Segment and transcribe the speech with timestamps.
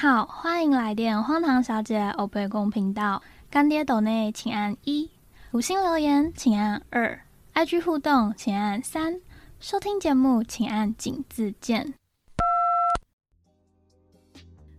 [0.00, 3.20] 好，欢迎来电荒唐小姐欧贝公频道。
[3.50, 5.10] 干爹斗内请按一，
[5.50, 7.20] 五星留言请按二
[7.54, 9.20] ，IG 互动请按三，
[9.58, 11.94] 收听节目请按井字键。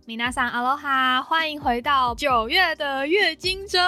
[0.06, 3.78] 米娜桑阿罗哈，欢迎回到九月的月经周，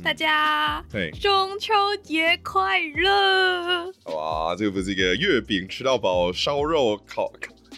[0.00, 3.86] 大家对，中秋节快乐！
[4.14, 7.32] 哇，这个不是一个月饼吃到饱，烧肉烤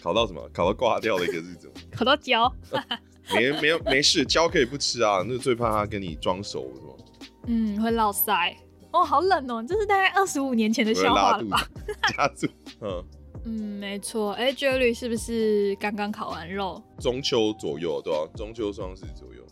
[0.04, 0.46] 烤烤到什么？
[0.52, 1.72] 烤到挂掉的一个日子吗。
[1.96, 2.52] 烤到焦，
[3.34, 7.28] 没没有没事，胶可以不吃啊，那最怕他跟你装熟是吗？
[7.46, 8.54] 嗯，会落腮。
[8.92, 11.66] 哦，好冷哦，这是大概二十五年前的会笑话了吧？
[11.86, 12.46] 子， 夹住。
[12.82, 13.04] 嗯，
[13.46, 14.32] 嗯，没错。
[14.32, 16.80] 哎，Jelly 是不是刚刚烤完肉？
[17.00, 19.42] 中秋左右对吧、中秋双十左右。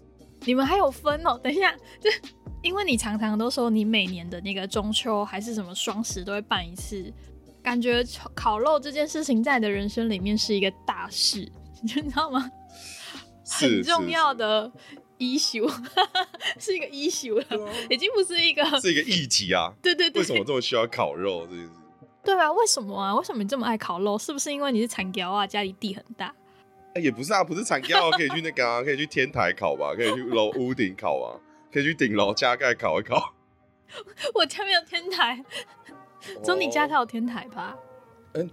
[0.44, 1.38] 你们还有分哦？
[1.42, 2.10] 等一下，这
[2.62, 7.12] 因为你常常都说你每年的那个中秋还是什么双十都会办一次，
[7.62, 11.50] 感觉烤烤肉这件事情在你的人生里面是一个大事，
[11.82, 12.50] 你知道吗？
[13.44, 14.70] 是很重要的
[15.18, 15.68] issue，
[16.58, 19.72] 是一个 issue 了，啊已经不是一个是一个议题啊。
[19.82, 21.70] 对对对，为什么这么需要烤肉这件事？
[22.24, 23.14] 对啊，为什么啊？
[23.14, 24.16] 为什么你这么爱烤肉？
[24.16, 26.32] 是不是因为你是产条啊，家里地很大？
[26.94, 31.34] 哎、也不是啊，不是产胶，可以去那个啊，可以去天台烤吧，可以去楼屋顶烤啊，
[31.72, 33.34] 可以去顶楼加盖烤一烤。
[34.34, 35.44] 我家没有天台，
[36.42, 37.76] 只有你家才有天台吧？
[38.34, 38.48] 嗯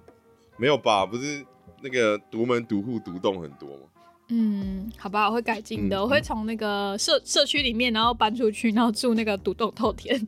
[0.57, 1.05] 没有吧？
[1.05, 1.45] 不是
[1.81, 3.83] 那个独门独户独栋很多吗？
[4.29, 10.27] 嗯，好吧，我会改进的，嗯我会从那个社社区里面，然后搬出去，然后住那个独栋透天。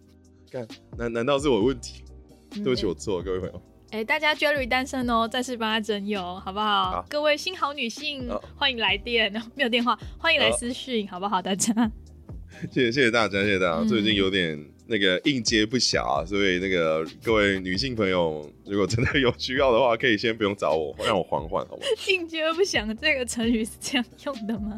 [0.52, 2.04] 看，难难道是我的问题？
[2.56, 3.62] 对不起，嗯我错了，各位朋友。
[3.92, 6.92] 哎、大家 Jerry 单身哦，再次帮他征友，好不好？
[6.92, 11.42] 好各位新好女性，好欢迎来电， 没有电话，欢迎来私讯，好不好？
[11.42, 11.74] 大家，
[12.72, 13.82] 谢谢谢谢大家，谢谢大家。
[13.82, 14.58] 嗯最近有点
[14.92, 21.84] 那个应接不暇、啊，所以那个各位女性朋友，如果真的有需要的话，可以先不用找我，让我缓缓，好吗？
[22.10, 24.78] 应接不响这个成语是这样用的吗？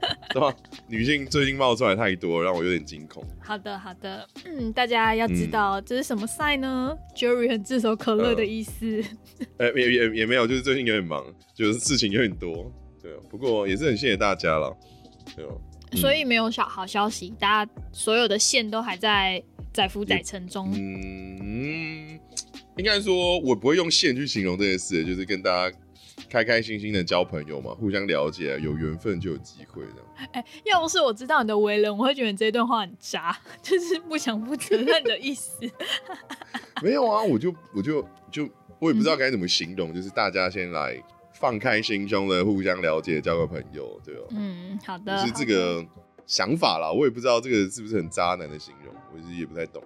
[0.30, 0.54] 对吧？
[0.86, 3.24] 女性最近冒出来太多，让我有点惊恐。
[3.40, 9.02] 好的，好的，嗯，大家要知道、这是什么赛呢？Jerry 很炙手可热的意思。
[9.58, 12.70] 呃、也也也没有，就是最近有点忙，就是事情有点多。
[13.02, 14.72] 对啊，不过也是很谢谢大家了。
[15.34, 15.50] 对啊，
[15.92, 20.70] 所以没有小好消息，大家所有的线都还在载浮载沉中。
[20.74, 22.18] 嗯，
[22.76, 25.76] 应该说，我不会用线去形容这件事，就是跟大家
[26.28, 30.30] 开开心心的交朋友嘛，互相了解，有缘分就有机会这样。
[30.32, 35.52] 哎、要不是我知道你的为人，我会觉得你这段话很渣， 就是不想负责任的意思。
[36.82, 41.00] 没有啊，我就我就就我也不知道该怎么形容，就是大家先来
[41.38, 44.22] 放开心胸的互相了解，交个朋友，对吧？
[44.30, 45.20] 嗯，好的。
[45.20, 45.84] 就是这个
[46.26, 49.82] 想法啦，我也不知道这个是不是很渣男的形容，我其实也不太懂。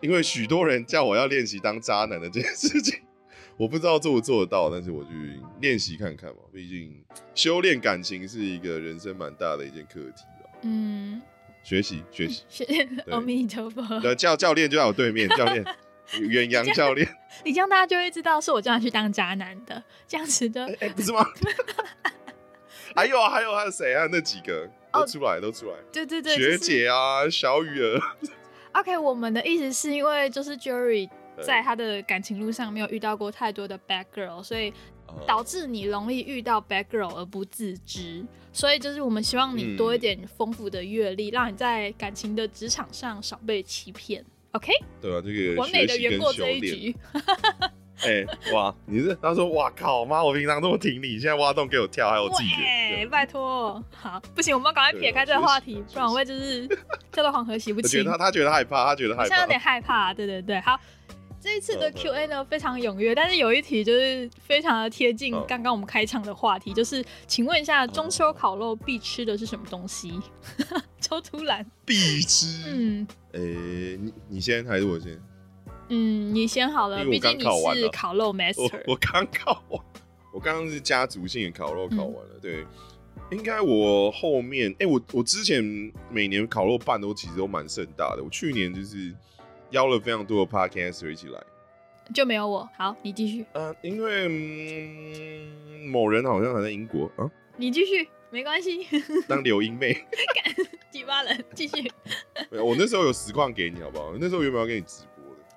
[0.00, 3.00] 因为许多人叫我要练习当渣男的这件事情，
[3.58, 6.36] 我不知道做不做得到，但是我去练习看看嘛。
[6.52, 7.02] 毕竟
[7.34, 10.50] 修炼感情是一个人生蛮大的一件课题啦。
[10.62, 11.20] 嗯，
[11.64, 12.64] 学习学习， 学
[13.10, 13.82] 阿弥陀佛。
[14.02, 15.64] 呃，教教练就在我对面，教练
[16.20, 17.08] 远洋教练，
[17.44, 20.76] 你这样大家就会知道是我叫他去当渣男的，这样子的哎、。
[20.80, 21.26] 哎不是吗？
[22.94, 24.06] 还有啊，还有还有谁啊？
[24.10, 25.74] 那几个哦都出来，都出来。
[25.92, 28.00] 对对对，学就是姐啊，小雨儿
[28.72, 31.08] ，OK，我们的意思是因为就是 Jerry
[31.42, 34.70] 在他的感情路上没有遇到过太多的 bad girl，所以
[35.06, 38.24] 哦导致你容易遇到 bad girl 而不自知。
[38.52, 44.24] 所以就是我们希望你嗯多一点丰富的阅历，让你在感情的职场上少被欺骗。
[44.56, 46.32] OK，对啊，这个完美的学习跟圆过。
[46.32, 46.96] 这一局。
[48.04, 53.08] 哎、哇，你是他说哇靠妈，我平常这么挺你，现在挖洞给我跳，还有我自己喂，人。
[53.08, 56.68] 拜托，好，不行，我们要赶快撇开这个话题，不然我会就是
[57.10, 58.18] 跳到黄河洗不清我觉得。
[58.18, 59.58] 他他觉得害怕，他觉得害我现在有点。
[59.58, 60.78] 害怕，对对对，好。
[61.46, 70.20] 这一次的嗯嗯 Q&A 呢非常踊跃，但是有一题就是非常的贴近嗯刚刚我们开场的话题，就是请问一下中秋烤肉必吃的是什么东西？
[71.00, 72.46] 超突然，必吃。
[72.66, 75.16] 嗯哎、你你先还是我先？
[75.88, 79.80] 嗯，你先好了，毕竟你是烤肉我 master，我刚考完，
[80.32, 82.66] 我刚刚是家族性的烤肉嗯烤完了，对。
[83.32, 85.62] 应该我后面，哎、我我之前
[86.10, 88.22] 每年烤肉办都其实都蛮盛大的。
[88.22, 89.12] 我去年就是
[89.70, 91.42] 邀了非常多的 podcaster 一起来，
[92.14, 92.68] 就没有我。
[92.76, 98.86] 好，你继续，呃，因为、嗯、某人好像还在英国啊，你继续，没关系，
[99.26, 99.96] 当留英妹。
[100.90, 101.92] 几巴人继续。
[102.50, 104.14] 我那时候有实况给你，好不好？
[104.18, 105.02] 那时候原本要给你直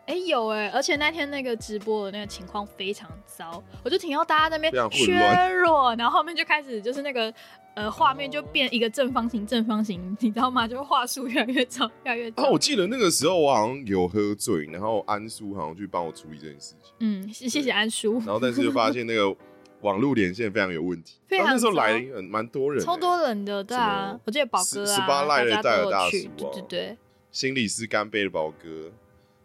[0.09, 7.31] 哎、有哎、而且那天那个直播的那个情况非常糟，我就听到大家在那边削乱弱，然后后面就开始就是那个
[7.75, 10.67] 呃画面就变一个正方形，正方形，你知道吗？
[10.67, 12.41] 就话术越来越糟，越来越糟。
[12.41, 18.13] 啊，我记得那个时候我好像有喝醉，然后安叔好像去帮我处理这件事情，嗯，谢谢谢安叔。
[18.25, 19.35] 然后但是就发现那个
[19.81, 21.19] 网络连线非常有问题。
[21.27, 26.97] 非常那时候糟来很蛮多人的，超多人的，对啊，我记得宝哥啊，十十八赖的戴尔大有去，叔对啊对对，
[27.31, 28.91] 心理师干杯的宝哥，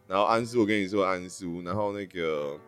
[0.06, 2.58] 然后安叔，我跟你说安叔，然后那个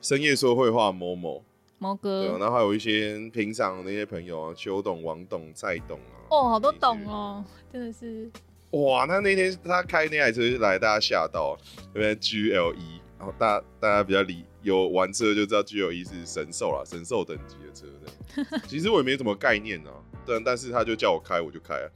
[0.00, 1.42] 深夜说会话某某，
[1.78, 8.30] 毛对啊，哥，然后还有一些平常的那些朋友啊，邱董、王董、蔡董啊，哦，好多这些懂哦，真的是，
[8.72, 11.56] 哇，那那天他开那台车来，大家吓到，
[11.94, 18.60] 那边？GLE，然后大大家比较理有玩车就知道 GLE 是神兽啦，神兽等级的车的。
[18.68, 19.90] 其实我也没什么概念啊，
[20.26, 21.86] 但但是他就叫我开，我就开啊。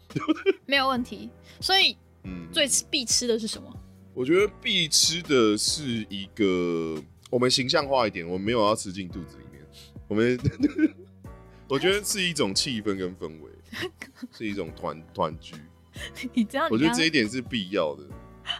[0.67, 1.31] 没有问题。
[1.61, 3.71] 所以嗯，最吃必吃的是什么？
[4.15, 9.61] 我觉得必吃的是一个，我们形象化一点，我们没有要吃进肚子里面，
[10.07, 10.39] 我们
[11.69, 13.51] 我觉得是一种气氛跟氛围，
[14.31, 15.57] 是一种团团聚。
[16.33, 18.05] 你知道我觉得这一点是必要的。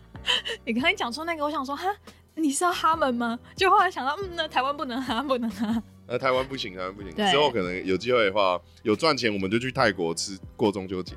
[0.67, 1.89] 你刚才讲出那个，我想说哈，
[2.35, 3.39] 你是要哈们吗？
[3.55, 5.83] 就后来想到，嗯，那台湾不能哈，不能哈。
[6.09, 7.15] 那台湾不行，台湾不行。
[7.15, 11.15] 之后可能有机会的话，有赚钱我们就去泰国吃过中秋节。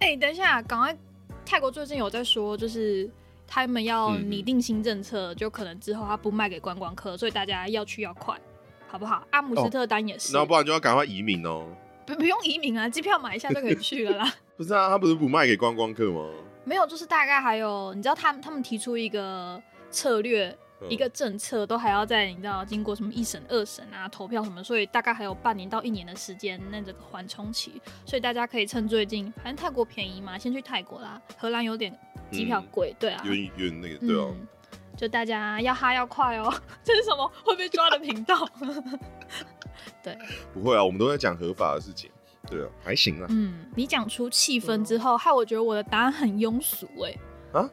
[0.00, 0.98] 哎、等一下，赶快！
[1.44, 3.08] 泰国最近有在说，就是
[3.54, 8.34] 他们要拟定新政策，就可能之后他不卖给观光客，所以大家要去要快，
[8.88, 9.26] 好不好？
[9.30, 11.66] 阿姆斯特丹也是，那不然就要赶快移民哦。
[12.06, 14.34] 不不用移民啊，机票买一下就可以去了啦。
[14.56, 16.30] 不是啊，他不是不卖给观光客吗？
[16.64, 20.56] 没有，就是大概还有，你知道他们他们提出一个策略，嗯
[20.88, 31.20] 一个政策，都还要在你知道经过什么一审、二审啊、投票什么，所以大概还有半年到一年的时间，那这个缓冲期，所以大家可以趁最近，反正泰国便宜嘛，先去泰国啦。
[31.38, 31.96] 荷兰有点
[32.30, 34.26] 机票贵，对啊，有点有点那个对啊。
[34.30, 34.46] 嗯，
[34.96, 36.52] 就大家要哈要快哦。
[36.82, 38.48] 这是什么会被抓的频道？
[40.02, 40.18] 对，
[40.52, 42.10] 不会啊，我们都在讲合法的事情。
[42.50, 43.26] 对啊，还行啊。
[43.30, 47.70] 嗯，你讲出气氛之后，害我觉得我的答案很庸俗哎、啊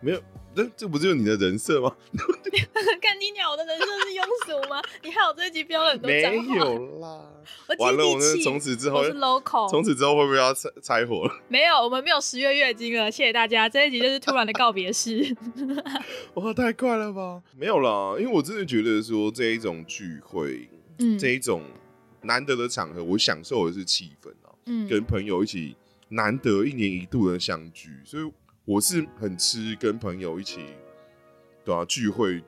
[0.00, 0.20] 没有，
[0.54, 1.94] 这这不就是你的人设吗？
[3.00, 4.80] 看你鸟，我的人设是庸俗吗？
[5.02, 6.56] 你害我这一集标了很多没脏话。
[6.56, 7.28] 有啦。
[7.78, 11.34] 完了，我那地气，从此之后我，是 local，从此之后会不会要拆拆伙了？
[11.48, 13.68] 没有，我们没有十月月经了，谢谢大家。
[13.68, 15.34] 这一集就是突然的告别式。
[16.34, 17.42] 哇，太快了吧！
[17.56, 20.68] 没有啦，因为我真的觉得说这一种聚会，
[20.98, 21.62] 嗯这一种
[22.22, 25.74] 难得的场合，我享受的是气氛啊，嗯跟朋友一起
[26.10, 28.32] 难得一年一度的相聚，所以
[28.64, 30.60] 我是很吃跟朋友一起，
[31.64, 32.42] 对啊，聚会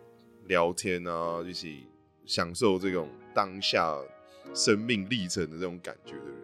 [0.46, 1.88] 聊天啊，一起
[2.24, 3.98] 享受这种当下
[4.54, 6.36] 生命历程的这种感觉的人。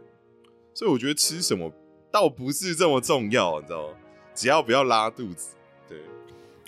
[0.74, 1.72] 所以我觉得吃什么
[2.10, 3.94] 倒不是这么重要，你知道吗？
[4.34, 5.54] 只要不要拉肚子，
[5.88, 6.00] 对。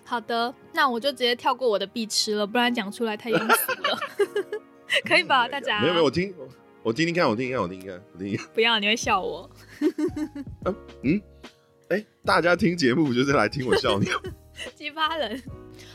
[0.04, 3.98] 好的，那我就直接跳过我的必吃了，不然讲出来太庸俗了。
[5.04, 5.80] 可以吧，大家？
[5.80, 6.32] 没有没有，我听
[6.84, 8.46] 我听听看，我听听看，我听听看，我听听看。
[8.54, 9.50] 不要，你会笑我。
[10.64, 10.72] 哎、
[12.24, 14.06] 大家听节目就是来听我笑你。
[14.76, 15.42] 激发人。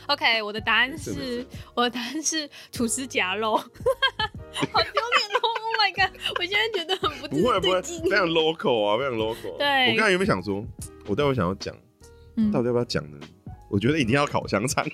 [0.08, 3.56] OK，我的答案是我的答案是吐司夹肉。
[3.56, 6.20] 好丢脸哦！Oh my god！
[6.38, 9.56] 我现在觉得很不不会不会，非常 local 啊，非常 local。
[9.56, 10.64] 对我刚才有没有想说，
[11.06, 11.74] 我待会想要讲，
[12.36, 13.18] 嗯到底要不要讲呢？
[13.70, 14.84] 我觉得一定要烤香肠。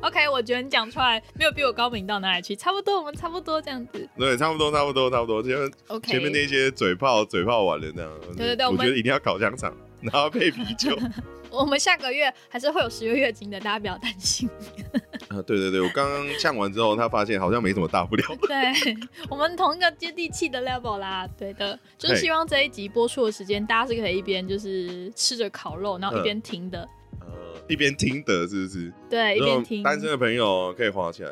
[0.00, 4.08] OK，我觉得你讲出来没有比我高明到哪里去，差不多，我们差不多这样子。
[4.16, 5.42] 对，差不多，差不多，差不多。
[5.42, 8.12] 前面 OK，前面那些嘴炮，嘴炮完了那样。
[8.36, 9.74] 对对我觉得一定要烤香肠，
[10.12, 10.96] 然后配啤酒。
[11.48, 14.48] 我们下个月还是会有十月月经的，大家不要担心。
[15.28, 18.24] 啊，对对对，我刚刚呛完之后，他发现好像没什么大不了。
[18.42, 18.94] 对
[19.30, 26.86] 我们同一个接地气的 level 啦，对的，就是希望这一集播出的时间，大家是可以一边就是吃着烤肉，然后一边听的，
[27.20, 27.26] 呃，
[27.68, 28.92] 一边听的，是不是？
[29.08, 29.82] 对，一边听。
[29.82, 31.30] 单身的朋友可以滑起来。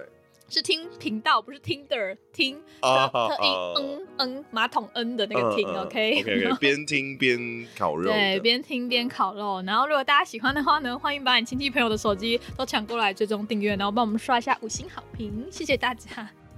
[0.55, 8.05] 是听频道，不是 Tinder 听啊特特意啊嗯嗯马桶嗯的那个听、嗯嗯 OK OK OK， 边听边烤肉。
[8.13, 9.61] 对，边听边烤肉。
[9.67, 16.09] 然后如果大家喜欢的话呢，欢迎把你亲戚朋友的手机都抢过来追踪订阅，然后帮我们刷一下五星好评，谢谢大家。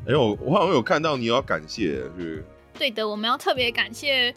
[0.07, 2.45] 哎呦，我好像有看到你有要感谢，是
[2.79, 4.35] 对的，我们要特别感谢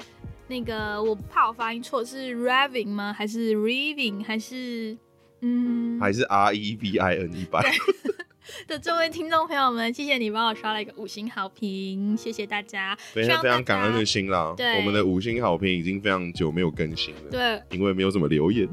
[0.48, 3.13] 那个，我怕我发音错，是 Raving 吗？
[3.13, 4.24] 还是 Reving？
[4.24, 4.98] 还是
[5.42, 6.00] 嗯？
[6.00, 7.62] 还是 R E V I N 一百？
[8.68, 12.98] 的这位听众朋友们，谢谢你帮我刷了一个五星好评，谢谢大家。
[13.13, 14.53] 非常非常感恩的心啦。
[14.58, 18.68] 对我们的五星好评已经非常久没有更新了，对因为没有怎么留言。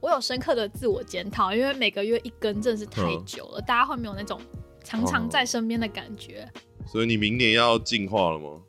[0.00, 4.40] 我有深刻的自我检讨，因为每个月一更真的是太嗯久了，大家会没有那种
[4.84, 6.48] 常常在身边的感觉。
[6.86, 8.62] 所以你明年要进化了吗？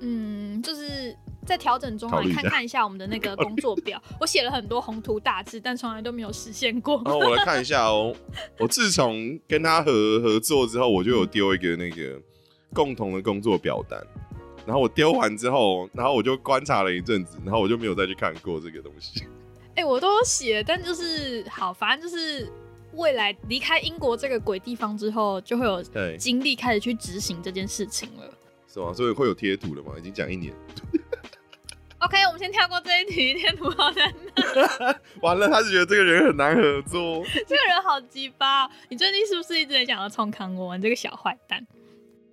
[0.00, 7.00] 嗯，就是在调整中啊，考虑一下你看看一下我们的那个 工作表，我写了很多宏图大志，但从来都没有实现过。
[7.04, 8.14] 然 后我来看一下哦。
[8.58, 12.20] 我自从跟他合合作之后，我就有丢一个那个
[12.72, 14.00] 共同的工作表单。
[14.66, 19.24] 然后我丢完之后，然后我就观察了一阵子，然后我就没有再去看过这个东西。
[19.76, 22.48] 哎、我都有写，但就是好，反正就是
[22.94, 28.22] 未来离开英国这个鬼地方之后，就会有对，精力开始去执行这件事情了。
[28.72, 28.92] 是吗？
[28.94, 29.92] 所以会有贴图了吗？
[29.98, 30.54] 已经讲一年，
[32.04, 34.14] OK，我们先跳过这一题， 天图好难。
[35.22, 37.24] 完了，他就觉得这个人很难合作。
[37.48, 40.76] 这个人好鸡巴哦、你最近是不是一直很想要冲康我？
[40.76, 41.66] 你这个小坏蛋，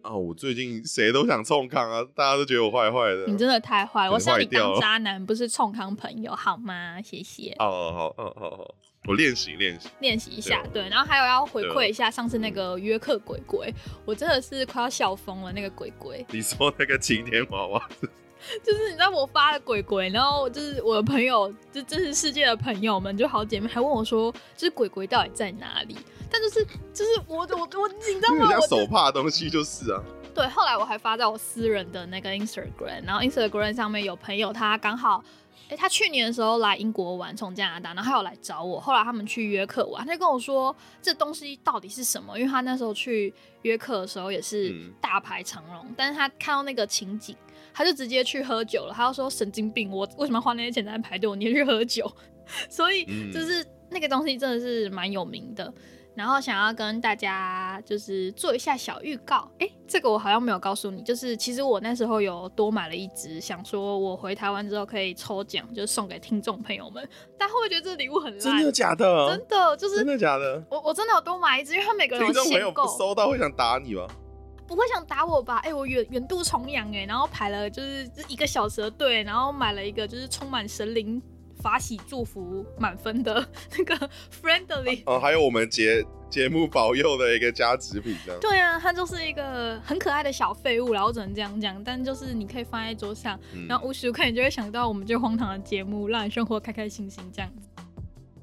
[0.02, 3.26] 啊，我最近谁都想冲康啊，大家都觉得我坏坏的。
[3.28, 4.12] 你真的太坏了！
[4.12, 7.02] 我是要你当渣男，不是冲康朋友，好吗？
[7.02, 7.56] 谢谢。
[7.60, 8.76] 哦，好，好，好，好，
[9.08, 9.88] 我练习练习。
[10.02, 13.74] 练习一下，对对，然后还有要回对馈一下上次那个约克鬼鬼，
[14.04, 15.54] 我真的是快要笑疯了。
[15.54, 17.90] 那个鬼鬼，你说那个晴天娃娃，
[18.64, 25.96] 就是你知道我发了鬼鬼，然后就是我的朋友，就真实世界的朋友们，就好姐妹还问我说，就是鬼鬼到底在哪里？
[26.32, 28.48] 但就是就是我我我，你知道吗？
[28.48, 30.02] 很像我手帕的东西就是啊。
[30.34, 35.22] 对，后来我还发在我私人的那个 Instagram，然后 Instagram 上面有朋友他刚好，
[35.68, 43.34] 诶，他去年的时候来英国玩，从加拿大，然后他有来找我，后来他们去约克玩，他就跟我说这东西到底是什么，因为他那时候去
[43.64, 47.36] 约克的时候也是嗯大排长龙，但是他看到那个情景，
[47.74, 52.12] 他就直接去喝酒了，他就说神经病，我为什么要花那些钱在排队，我宁愿去喝酒，
[52.70, 55.74] 所以嗯就是那个东西真的是蛮有名的。
[56.14, 67.08] 然后想要跟大家就是做一下小预告，哎，这个我好像没有告诉你，就是其实我那时候有多买了一支，想说我回台湾之后可以抽奖，就是送给听众朋友们。
[67.38, 68.42] 但会不会觉得这礼物很烂？
[68.42, 69.30] 真的假的？
[69.30, 70.62] 真的就是真的假的？
[70.70, 74.06] 我我真的有多买一支，因为他每个人有听众朋友不，收到会想打你吗？
[74.76, 75.58] 不会想打我吧？
[75.58, 81.22] 哎、我远远渡重洋哎，然后排了就是一个小时的队，然后买了一个就是充满神灵
[81.62, 83.46] 法喜祝福满分的
[83.78, 84.10] 那个
[84.42, 85.04] friendly。
[85.06, 88.40] 哦，还有我们节节目保佑的一个加值品，这样。
[88.42, 97.68] 对啊，它就是一个很可爱的小废物，然后只能这样讲，但就是你可以放在桌上，嗯然后无时无刻你就会想到我们这荒唐的节目，让你生活开开心心这样子。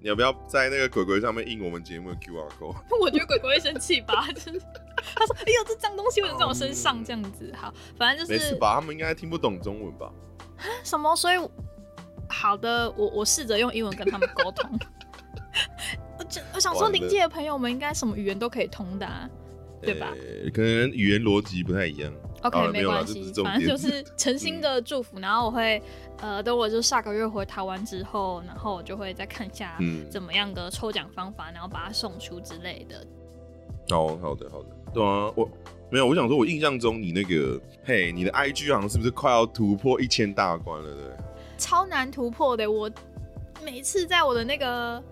[0.01, 2.77] 你要不要在那个鬼鬼上面印我们节目的 QR code？
[3.01, 4.63] 我觉得鬼鬼会生气吧，就是
[5.15, 8.75] 他说：“哎呦，这脏东西为什么在我身上？”这样子，好，反正就是没事吧？
[8.75, 10.13] 他们应该听不懂中文吧？
[10.83, 11.39] 什么，所以
[12.29, 14.79] 好的，我我试着用英文跟他们沟通。
[16.19, 19.29] 我就我想说，临界的朋友们应该什么语言都可以通的、啊，
[19.81, 22.13] 对吧呃可能语言逻辑不太一样。
[22.43, 25.19] ？OK，没关系反正就是诚心的祝福。
[25.19, 25.83] 然后我会，
[26.21, 33.05] 呃，等我就下个月回台湾之后，然后我就会再看一下嗯怎么样的抽奖方法，然后把它送出之类的。
[33.91, 35.49] 哦，好的，好的，对啊，我
[35.91, 41.05] 没有，我想说，我印象中你那个，嘿，你的 IG 好像是不是快要突破一千大关了，对？
[41.57, 42.71] 超难突破的。
[42.71, 42.91] 我
[43.65, 45.03] 每次在我的那个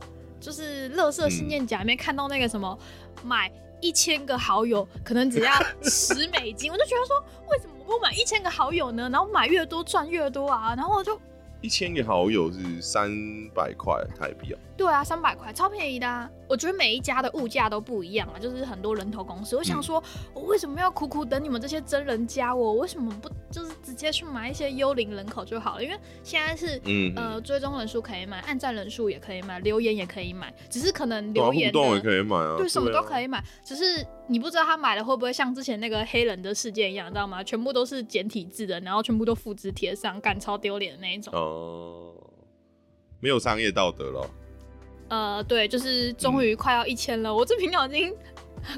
[0.40, 2.78] 就是乐色信件夹里面看到那个什么
[3.25, 5.52] 买一千个好友，可能只要
[5.83, 9.09] 十美金，我就觉得说，为什么不买一千个好友呢？
[9.11, 10.75] 然后买越多赚越多啊！
[10.76, 11.18] 然后我就
[11.66, 13.11] 一千个好友是三
[13.52, 16.30] 百块台币啊，对啊，三百块超便宜的、啊。
[16.49, 19.56] 我觉得每一家的物价都不一样啊，就是很多人头公司。
[19.56, 20.00] 我想说，
[20.32, 22.75] 我为什么要苦苦等你们这些真人加我？
[22.75, 25.82] 为什么不就是直接去买一些幽灵人口就好了？
[25.82, 33.25] 因为现在是嗯，呃，追踪人数可以买，按赞人数也可以买，留言也可以买，只是可能留言互动也的可以买啊，对什么都可以。
[33.25, 37.42] 以买，只是你不知道他买了会不会像之前那个黑人的事件一样，知道吗？
[37.42, 41.35] 全部都是简体字的，然后全部都复制贴上，干超丢脸的那一种。
[41.35, 41.56] 哦，
[43.21, 44.31] 没有商业道德了。
[45.09, 48.15] 呃，对，就是终于快要一千了，我这频道已经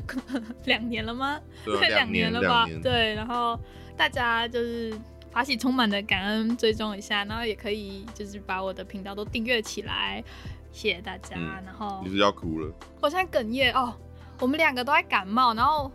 [0.67, 1.41] 两年了吗？
[1.79, 3.59] 快两年了吧对，然后
[3.97, 4.93] 大家就是
[5.31, 10.23] 发起充满的感恩追踪一下，然后也可以就是把我的频道都订阅起来，
[10.71, 11.37] 谢谢大家。
[11.37, 12.71] 嗯然后你是要哭了？
[13.01, 13.95] 我现在哽咽哦，
[14.41, 15.91] 我们两个都在感冒，然后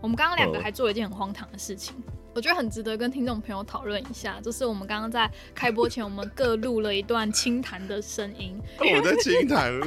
[0.00, 1.94] 我们刚刚两个哦还做了一件很荒唐的事情。
[2.34, 9.78] 我觉得很值得跟听众朋友讨论一下，就是我们刚刚在开播前，我们各录了一段清谈的声音，我在清谈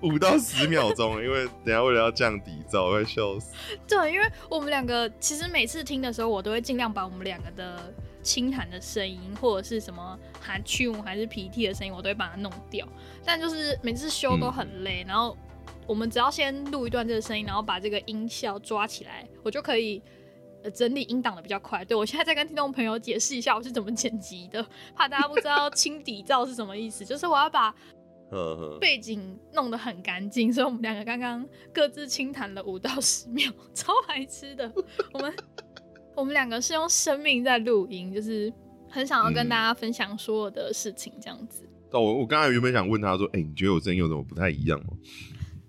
[0.00, 3.52] 五到十秒钟，因为等下为了要降底噪，我会笑死。
[3.86, 12.88] 对，因为我们两个其实每次听的时候，我都会尽量把我们两个的轻弹的声音，或者是什么含去还是鼻涕的声音，我都会把它弄掉。
[13.26, 15.36] 但就是每次修都很累，然后
[15.86, 20.00] 我们只要先录一段这个声音，然后把这个音效抓起来，我就可以。
[20.64, 24.66] 呃整理音档的比较快，对我现在在跟听众朋友解释一下我是怎么剪辑的，
[24.96, 27.72] 怕大家不知道清底噪是什么意思，就是我要把
[28.80, 34.72] 背景弄得很干净，所以我们两个刚刚各自轻谈了五到十秒， 超白痴的。
[35.12, 35.34] 我们
[36.16, 38.52] 我们两个是用生命在录音，就是
[38.88, 41.68] 很想要跟嗯大家分享所有的事情，这样子。
[41.92, 44.96] 但我我刚才原本想问他说，哎、你觉得我声音有什么不太一样吗？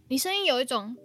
[0.08, 0.96] 你声音有一种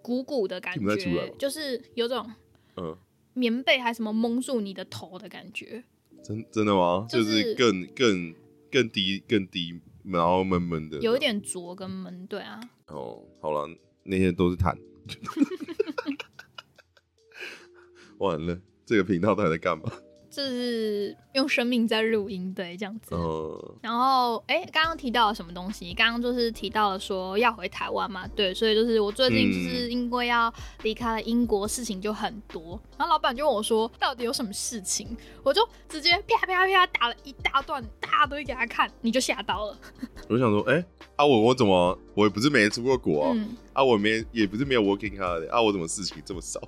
[0.00, 2.30] 鼓鼓的感觉就是有种
[2.76, 2.96] 嗯，
[3.34, 5.84] 棉被还什么蒙住你的头的感觉。
[6.22, 7.06] 真真的吗？
[7.08, 8.34] 就就是是更更
[8.72, 13.68] 更低更低，然后闷闷的，有一点浊跟闷，对啊，哦，好了，
[14.04, 14.74] 那些都是痰。
[18.18, 19.92] 完了，这个频道到底在干嘛？
[20.34, 23.14] 就是用生命在录音，对，这样子。
[23.14, 25.94] 呃，然后，哎，刚刚提到了什么东西？
[25.94, 32.80] 刚刚就是提到了说要回台湾嘛，对，所以就是我最近就是因为要离开了英国，事情就很多。
[32.98, 35.16] 然后老板就问我说，到底有什么事情？
[35.44, 39.78] 我就直接啪啪啪打了一大段大堆给他看，你就吓到了。
[40.28, 40.84] 我想说，哎，
[41.16, 43.36] 啊我我怎么我也不是没出过国啊，
[43.74, 46.60] 啊我没也不是没有 working hard 啊，我怎么事情这么少？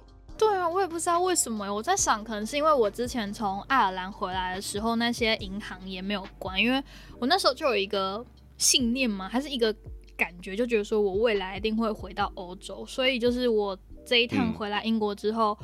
[0.76, 1.74] 我也不知道为什么。
[1.74, 6.82] 我在想，可能是因为我之前从爱尔兰回来的时候，那些银行也没有关，因为
[7.18, 8.22] 我那时候就有一个
[8.58, 9.74] 信念嘛，还是一个
[10.18, 12.84] 感觉，就觉得说我未来一定会回到欧洲。
[12.84, 15.56] 所以就是我这一趟回来英国之后，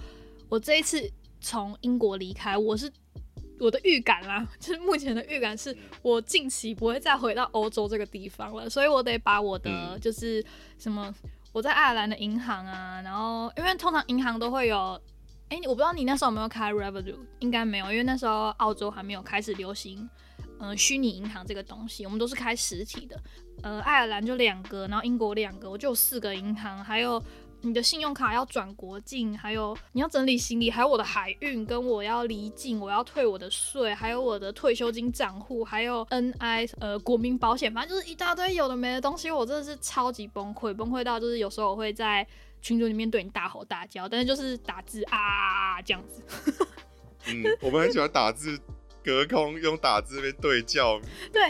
[0.48, 0.98] 我这一次
[1.42, 2.90] 从英国离开，我是
[3.60, 10.42] 我的预感啦，就是目前的预感是我近期不会再回到欧洲这个地方了，所以我得把我的就是
[10.78, 11.14] 什么。
[11.52, 15.00] 我在爱尔兰的银行啊，然后因为通常银行都会有，
[15.48, 20.08] 哎，我不知道你那时候有没有开 Revolut，应该没有，因为那时候澳洲还没有开始流行，
[20.58, 23.20] 嗯，虚拟银行这个东西，我们都是开实体的。
[23.62, 27.22] 呃，爱尔兰就两个，然后英国两个，我就有四个银行，还有。
[27.64, 42.26] 你的信用卡要转国境，还有你要整理行李，还有我的海运，跟我要离境，我要退我的税，还有我的退休金账户，还有 NI 呃国民保险，反正就是一大堆有的没的东西，我真的是超级崩溃，崩溃到就是有时候我会在
[42.60, 46.22] 群组里面对你大吼大叫，但是就是打字啊这样子。
[47.26, 48.58] 嗯，我们很喜欢打字，
[49.04, 51.00] 隔空用打字被对叫。
[51.32, 51.40] 对。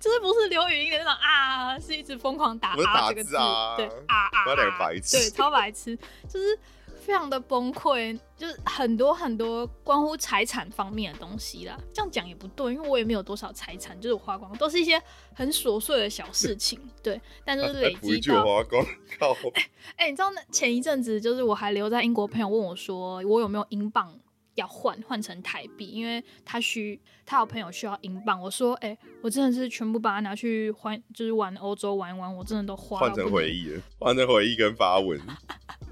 [0.00, 3.32] 就是不是留语音的那种啊，是一直疯狂打啊这个字，
[3.76, 5.96] 对啊啊，两个白痴，对超白痴，
[6.28, 6.58] 就是
[7.00, 11.78] 非常的崩溃，就是很多很多关乎财产方面的东西啦。
[11.94, 15.00] 这样讲也不对，因为我也没有多少财产，就是我花光，都是一些
[15.34, 18.84] 很琐碎的小事情，对，但就是累积到花光。
[19.18, 19.34] 靠！
[19.96, 24.18] 哎，你知道那前一阵子，就是我还留在英国，朋友问我说，我有没有英镑？
[24.56, 28.40] 要换换成台币，因为他需他有朋友需要英镑。
[28.40, 35.20] 我说，哎，我真的是全部把它拿去换，就是玩欧洲玩玩，我真的都花换成回忆了，换成回忆跟发文，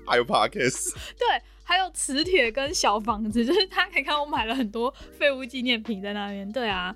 [0.07, 1.27] 还有 Parkes， 对，
[1.63, 6.51] 还有磁铁跟小房子，就是他可以看我买了很多废物纪念品在那边。
[6.51, 6.95] 对啊，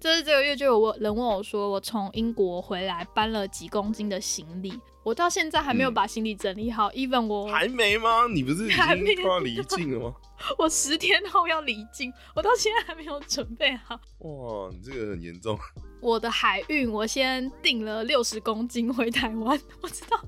[0.00, 4.72] 就是这个月就有人问我说，我从英国回来搬了几公斤的行李。
[5.02, 8.26] 我到现在还没有把行李整理好，even 我还没吗？
[8.32, 8.76] 你不是已经
[9.22, 10.14] 快要离境了吗？
[10.58, 13.98] 我十天后要离境，我到现在还没有准备好。
[14.18, 15.58] 哇，你这个很严重。
[16.00, 19.58] 我的海运，我先订了六十公斤回台湾。
[19.80, 20.20] 我知道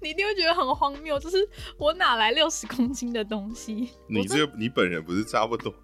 [0.00, 1.36] 你一定会觉得很荒谬，就是
[1.76, 3.90] 我哪来六十公斤的东西？
[4.06, 5.74] 你这你本人不是差不多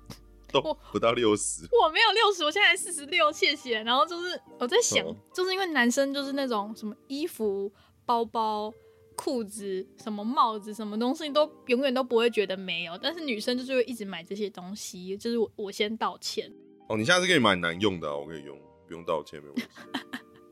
[0.61, 1.67] 都不到六十？
[1.83, 3.83] 我没有六十，我现在四十六，谢谢。
[3.83, 7.73] 然后就是我在想，就是因为男生就是那种什么衣服。
[8.09, 8.73] 包包、
[9.17, 16.49] 裤子、什么帽子、什么东西都永远都不会觉得没有，但是女生就是会一直买这些东西，就是我我先道歉。
[16.89, 19.67] 哦，你下次可以买难用的，啊我可以用，不用道歉，没关系。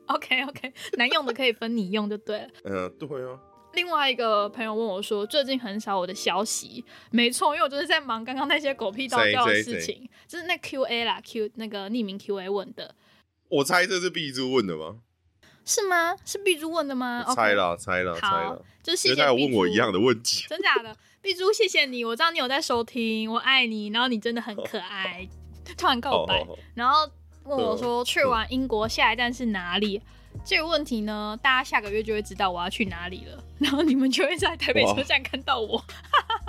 [0.07, 2.49] OK OK， 难用的可以分你用就对了。
[2.65, 3.39] 嗯，对啊。
[3.75, 12.95] 另外一个朋友问我说，最近很少我的消息，没错，因为我就是在忙刚刚那些狗屁倒掉的事情，就是那 QA 啦，Q 那个匿名 QA 问的。
[13.49, 14.97] 我猜这是 B 猪问的吗？
[15.63, 16.15] 是吗？
[16.25, 17.23] 是碧珠问的吗？
[17.35, 18.63] 猜了，猜了，猜了。
[18.81, 20.95] 就是谢谢他有问我一样的问题， 真假的？
[21.21, 25.27] 碧珠，谢谢你，我知道你有在收听，我爱你，然后你真的很可爱。
[25.75, 27.09] 突然告白，然后
[27.45, 29.99] 问我说去完英国下一站是哪里？
[30.45, 35.83] 这个问题呢，大家下个月就会知道我要去哪里了，然后你们就会在台北车站看到我。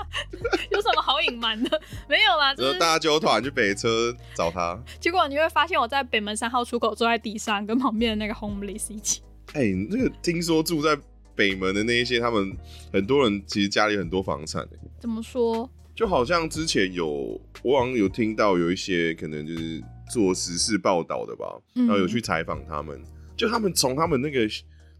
[0.70, 1.80] 有什么好隐瞒的？
[2.06, 4.78] 没有啦，就是大家纠团去北车找他。
[5.00, 9.22] 结果你会发现我在北门三号出口坐在地上，跟旁边的那个 homeless 一起。
[9.54, 10.94] 哎，那个听说住在
[11.34, 12.54] 北门的那一些，他们
[12.92, 14.68] 很多人其实家里很多房产。
[15.00, 15.68] 怎么说？
[15.94, 23.02] 就好像之前有我好像有听到有一些可能就是做时事报道的吧，然后有去采访他们。
[23.36, 24.48] 就他们从他们那个，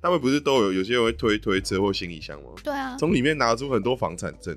[0.00, 2.50] 他们不是都有有些人会推推车或行李箱吗？
[2.62, 4.56] 对啊，从里面拿出很多房产证。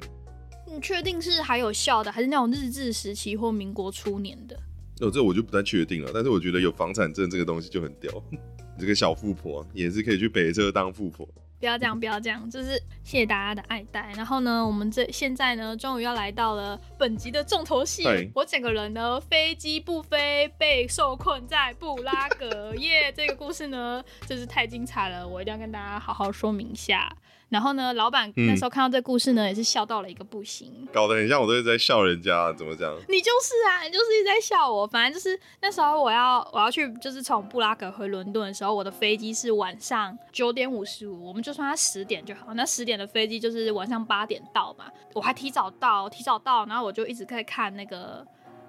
[0.68, 4.56] 你确定是还有效的，还是那种日治时期或民国初年的？
[5.02, 6.12] 哦，这我就不太确定了。
[6.14, 8.12] 但是我觉得有房产证这个东西就很屌，
[8.78, 11.28] 这个小富婆也是可以去北车当富婆。
[11.60, 14.14] 不要这样，不要这样，就是谢谢大家的爱戴。
[14.16, 18.06] 然后呢，我们这现在呢，终于要来到了本集的重头戏。
[18.34, 23.12] 我整个人呢，飞机不飞，被受困在布拉格 耶。
[23.12, 27.14] 这个故事呢，真是太精彩了，我一定要跟大家好好说明一下。
[27.50, 30.88] 然后呢，老板那时候看到这故事呢，也是笑到了一个不行。
[30.94, 32.96] 搞得很像我都是在笑人家，怎么讲？
[33.08, 34.86] 你就是啊，你就是一直在笑我。
[34.86, 42.54] 反正就是那时候我要我要去，就是从布拉格回伦敦的时候，我的飞机是晚上九点五十五，我们就算它十点就好。
[42.54, 48.24] 那十点的飞机就是晚上八点到嘛，我还提早到，提早到，然后我就一直在看那个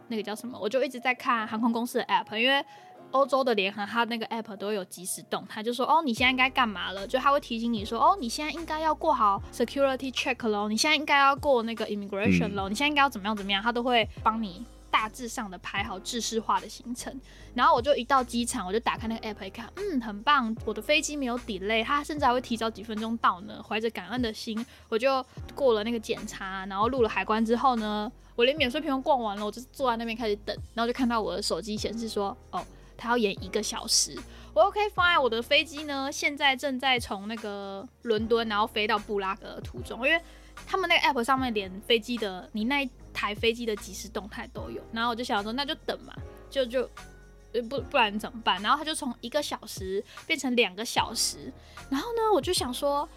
[0.08, 2.64] 那个叫什么，我就一直在看航空公司的 app，因为。
[3.12, 7.06] 欧洲的联航，它那个 app 都有即时动态，就说哦，你现在该干嘛了？
[7.06, 17.20] 就它会提醒你说，哦，你现在应该要过好 security check 喽，你现在应该要过那个 immigration 喽，你现在应该要怎么样怎么样，它都会帮你大致上的排好制式化的行程。
[17.52, 23.60] 然后我就一到机场，我就打开那个 app 一看，嗯，很棒，我的飞机没有 delay，它甚至还会提早几分钟到呢。
[23.60, 32.64] 怀着感恩的心，我就过了那个检查，然后入了海关之后呢，我连免税品都逛完了，我就坐在那边开始等，然后就看到我的手机显示说，哦。
[33.00, 34.14] 他要延一个小时，
[34.52, 35.18] 我 OK fine。
[35.18, 40.06] 我的飞机呢，现在正在从那个伦敦，然后飞到布拉格的途中。
[40.06, 40.20] 因为
[40.66, 44.82] 他们那个 app 上面连飞机的你那一台飞机的即时动态都有。
[44.92, 46.12] 然后我就想说，那就等嘛，
[46.50, 46.88] 就就
[47.70, 48.60] 不不然怎么办？
[48.60, 51.50] 然后他就从一个小时变成两个小时。
[51.88, 53.08] 然后呢，我就想说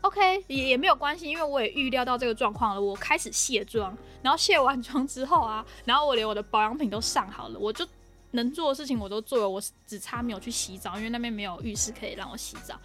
[0.00, 2.80] ，OK 也也没有关系，因为我也预料到这个状况了。
[2.82, 7.86] 我开始卸妆，然后卸完妆之后啊，然后我连我的保养品都上好了，我就。
[8.32, 12.78] 能做的事情我都做了，我只差没有去洗澡，因为那边没有浴室可以让我洗澡。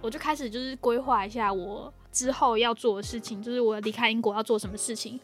[0.00, 5.18] 我就开始就是规划一下我之后要做的事情，就是我离开英国要做什么事情。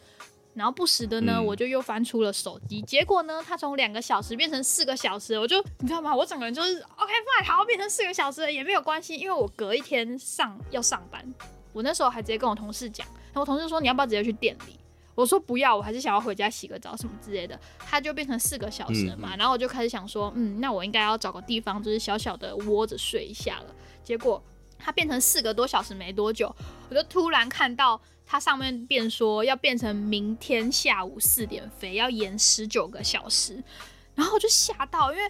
[0.55, 6.15] 然后不时的呢，我就又翻出了手机，结果呢，它从两个小时变成四个小时，我就你知道吗？
[6.15, 11.25] 我整个人就是 OK fine，好，变成四个小时也没有关系，因为我隔一天上要上班。
[11.71, 14.77] 我那时候还直接跟我同事讲，然后我同事说你要不要直接去店里？
[15.15, 17.59] 我说不要，我还是想要回家洗个澡什么之类的。
[17.79, 23.75] 它就变成四个小时了嘛，然后我就开始想说，嗯，那我应该要找个地方，就是小小的窝着睡一下了。
[24.03, 24.43] 结果
[24.79, 26.53] 它变成四个多小时没多久，
[26.89, 33.63] 我就突然看到它上面变说要变成明天下午四点飞，要延十九个小时，
[34.15, 35.23] 然后我就吓到，因为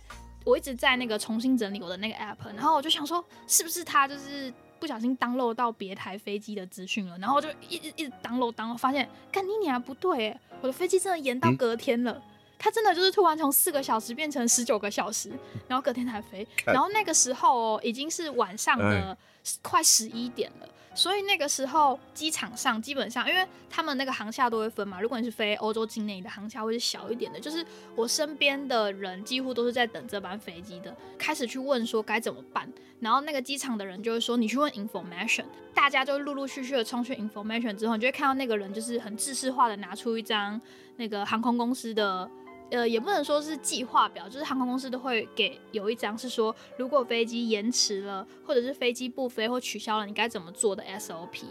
[0.45, 4.53] 我一直在那个重新整理我的那个 app，然后我就想说，是不是它就是。
[4.83, 12.21] 不小心当漏到别台飞机的资讯了，然后就一直一直当漏当漏，发现干你娘不对哎，我的飞机真的延到隔天了，
[12.59, 15.31] 它真的就是突然从四个小时变成十九个小时，
[15.69, 19.17] 然后隔天才飞，然后那个时候哦已经是晚上的
[19.61, 20.69] 快十一点了。
[20.95, 25.01] 所以那个时候，机场上基本上，因为他们那个航厦都会分嘛。
[25.01, 27.39] 如果你是飞欧洲境内的航厦，会是小一点的。
[27.39, 32.71] 就是我身边的人几乎都是在等这班飞机的，开始去问说该怎么办。
[32.99, 35.45] 然后那个机场的人就会说，你去问 information。
[35.73, 40.61] 大家就陆陆续续的冲去 information 之后，你就会看到那个人就是很制式化的拿出一张
[40.97, 42.29] 那个航空公司的。
[42.73, 51.43] 呃，也不能说是计划表，就是航空公司都会给有一张是说，如果飞机延迟了，或者是飞机不飞或取消了，你该怎么做的 SOP。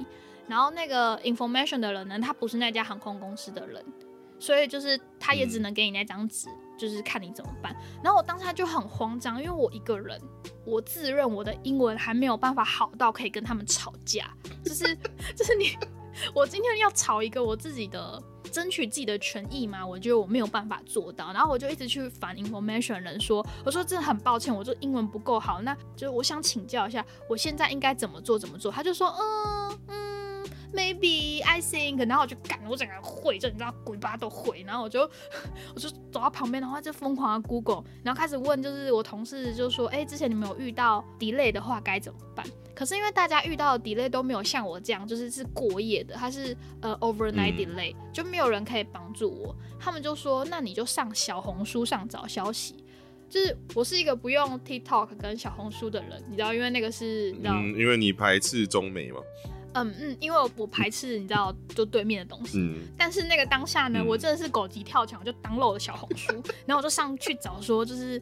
[0.49, 3.85] 然后那个 information 的人呢，他不是那家航空公司的人，
[4.41, 7.73] 所以就是他也只能给你那张纸，就是看你怎么办。
[8.03, 10.21] 然后我当时就很慌张，因为我一个人，
[10.67, 14.29] 我自认我的英文还没有办法好到可以跟他们吵架，
[14.65, 14.93] 就是
[15.37, 15.71] 就是你，
[16.35, 18.21] 我今天要吵一个我自己的。
[18.53, 28.71] 争取自己的权益嘛，我觉得我没有办法做到，然后我就一直去反 information 人说，我说真的很抱歉，我就英文不够好，那就是我想请教一下，我现在应该怎么做怎么做？
[28.71, 35.01] 他就说，嗯嗯，maybe I think，然后我就赶，我整个会，就你知道鬼巴都会，然后我就
[35.75, 42.45] 我就走到旁边的话就疯狂的 Google，然后开始问，就是我同事就说，哎，之前你们有遇到 delay 的话该怎么办？
[42.75, 49.55] 可是因为大家遇到的 delay 都没有像我这样，就是是过夜的，它是呃 overnight delay，就没有人可以帮助我。
[49.79, 52.83] 他们就说，那你就上小红书上找消息。
[53.29, 59.21] 就是我是一个不用 TikTok 跟小红书的人，你知道，因为那个是，嗯，因为你排斥中美嘛。
[59.75, 62.59] 嗯嗯，因为我排斥你知道就对面的东西。
[62.59, 62.83] 嗯。
[62.97, 66.33] 但是那个当下呢，我真的是狗急跳墙，就当漏了小红书，
[66.67, 68.21] 然后我就上去找说，就是。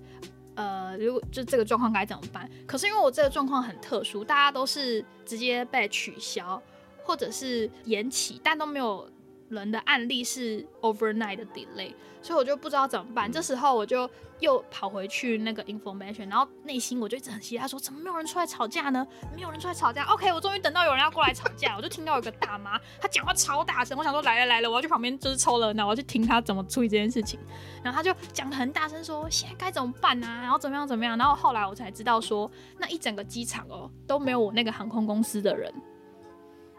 [0.61, 2.47] 呃，如果就这个状况该怎么办？
[2.67, 6.63] 可是因为我这个状况很特殊，大家都是直接被取消
[7.03, 9.09] 或者是延期，但都没有
[9.51, 11.93] 人的案例是 overnight 的 delay。
[12.23, 14.09] 所以我就不知道怎么办，这时候我就
[14.41, 19.07] 又跑回去那个 information，然后内心我就一直很期待，说怎么没有人出来吵架呢？
[19.35, 27.41] 没有人出来吵架，OK，我终于等到有人要过来吵架，我就听到有个大妈，她讲话超大声，我想说来了来了，我要去旁边就是凑热闹，我要去听她怎么处理这件事情。
[27.83, 30.43] 然后她就讲的很大声，说现在该怎么办啊？
[30.43, 31.17] 然后怎么样怎么样？
[31.17, 35.73] 然后后来我才知道说，那一整个机场哦都没有我那个航空公司的人，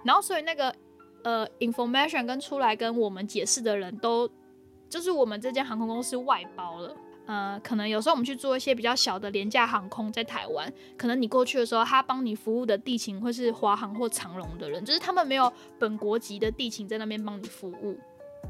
[0.04, 0.76] 然后所以那个
[1.24, 4.30] 呃 information 跟出来跟我们解释的人都。
[4.90, 6.94] 就是我们这间航空公司外包了，
[7.26, 17.98] 呃，可能有时候我们去做一些比较小的廉价航空，在台湾，可能你过去的时候，他帮你服务的地勤会是华航或长龙的人，就是他们没有本国籍的地勤在那边帮你服务。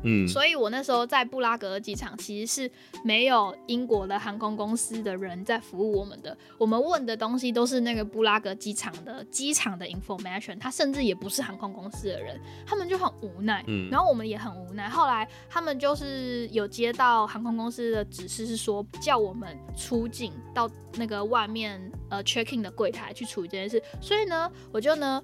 [0.04, 2.71] 嗯，所以我那时候在布拉格机场，其实是
[3.04, 6.36] 没有英国的航空公司的人在服务我们的。
[6.58, 13.63] 我们问的东西都是那个布拉格机场的机场的 information，他甚至也不是航空公司的人，他们就很无奈。
[13.67, 14.89] 嗯然后我们也很无奈。
[14.89, 23.82] 后来他们就是有接到航空公司的指示，是说叫我们出境到那个外面呃 check in 的柜台去处理这件事。
[24.01, 25.21] 所以呢，我就呢。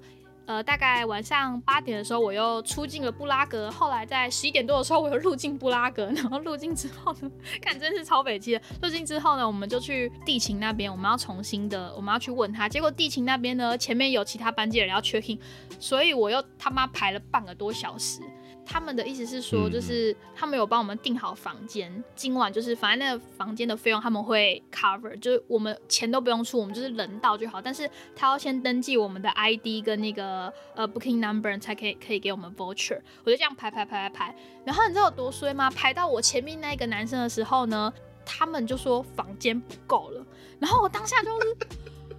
[0.48, 3.70] 呃，大概晚上八点的时候，我又出境了布拉格。
[3.70, 6.06] 后来在十一点多的时候，我又入境布拉格。
[6.06, 7.30] 然后入境之后呢，
[7.60, 8.62] 看真是超北极的。
[8.82, 12.66] 入境之后呢，我们就去地勤那边，我们要重新的，我们要去问他。
[12.66, 15.38] 结果地勤那边呢，前面有其他班机的人要 check in，
[15.78, 18.22] 所以我又他妈排了半个多小时。
[18.70, 27.62] 他们的意思是说，嗯就是他们有帮我们订好房间，今晚就是反正那个房间的费用他们会 cover，就是我们钱都不用出，我们就是人到就好。
[27.62, 33.00] 但是他要先登记我们的 ID 跟那个呃 booking number 才可以可以给我们 voucher。
[33.24, 35.70] 我就这样排排排排排，然后你知道有多衰吗？
[35.70, 37.90] 排到我前面那个男生的时候呢，
[38.26, 40.26] 他们就说房间不够了，
[40.60, 41.56] 然后我当下就是。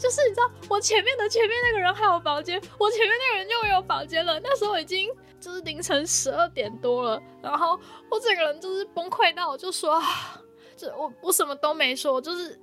[0.00, 4.40] 就是你知道，我前面的前面那个人还有房间，我前面那个人就没有房间了。
[4.40, 10.02] 那时候已经就是凌晨十二点多了，然后我整个人就是崩溃到，我就说，啊
[10.76, 12.58] 这我我什么都没说，就是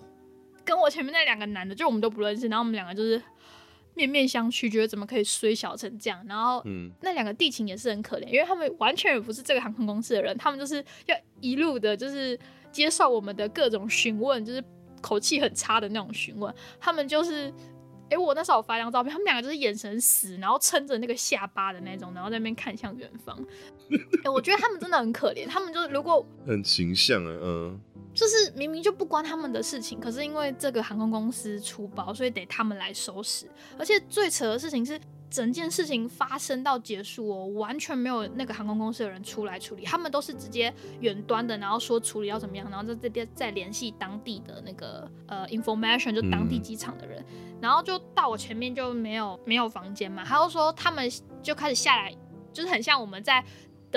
[0.64, 3.22] 跟我前面那两个男的，就我们都不认识，然后我们两个就是
[3.94, 6.24] 面面相觑，觉得怎么可以衰小成这样。
[6.28, 12.38] 然后嗯，那两个地勤也是很可怜，因为他们完全也不是这个航空公司的人，他们就是要一路的，就是
[12.72, 14.64] 接受我们的各种询问，就是
[15.02, 16.54] 口气很差的那种询问。
[16.80, 17.54] 他们就是，
[18.10, 23.38] 诶，我那时候我发一张照片，他们两个就是眼神死，然后撑着那个下巴的那种，然后在那边看向远方。
[24.24, 27.80] 诶，我觉得他们真的很可怜，他们就是如果 很形象啊，嗯，
[28.14, 33.46] 就是明明就不关他们的事情，可是因为这个航空公司出包，所以得他们来收拾。
[33.78, 47.24] 而且最扯的事情是，整件事情发生到结束哦，完全没有那个航空公司的人出来处理，他们都是直接远端的，然后说处理要怎么样，然后在这边再联系当地的那个呃 information，就当地嗯机场的人，
[47.62, 51.10] 然后就到我前面就没有没有房间嘛，他就说他们
[51.44, 52.16] 就开始下来，
[52.54, 53.44] 就是很像我们在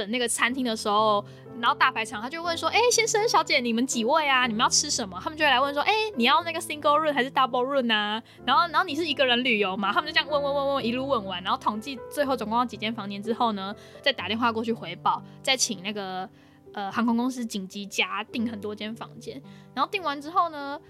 [0.01, 1.23] 等那个餐厅的时候，
[1.61, 4.47] 然后大排场，他就问说：“哎、先生、小姐，你们几位啊？
[4.47, 9.93] 你们要吃什么？”他们就会来问说：“哎、你要那个 single room 还是 double room 啊？”然后，然后你是一个人旅游嘛？
[9.93, 16.29] 他们就这样问问问问，一路问完，然后统计最后总共要几间房间之后呢，再打电话过去回报，再请那个
[16.73, 19.41] 呃航空公司紧急加订很多间房间，
[19.75, 20.81] 然后订完之后呢。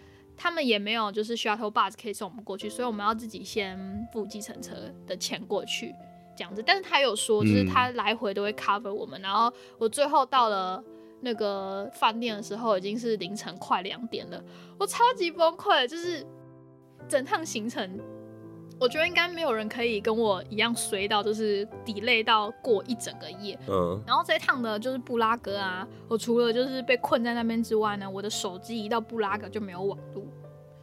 [0.43, 3.79] 他们也没有就是 shuttle bus 可以送我们过去，所以我们要自己先
[4.11, 4.75] 付计程车
[5.07, 5.95] 的钱过去。
[6.41, 10.83] 这样子，但是他有说，就是嗯他来回都会 cover 我们，然后我最后到了
[11.21, 14.43] 那个饭店的时候，已经是凌晨快两点了，
[14.79, 16.27] 我超级崩溃，就是
[17.07, 18.01] 整趟行程，
[18.81, 23.59] 我觉得应该没有人可以跟我一样衰到，就是 delay 到过一整个夜。
[23.69, 30.25] 嗯，然后这一趟呢就是布拉格啊，我除了就是被困在那边之外呢，我的手机一到布拉格就没有网络，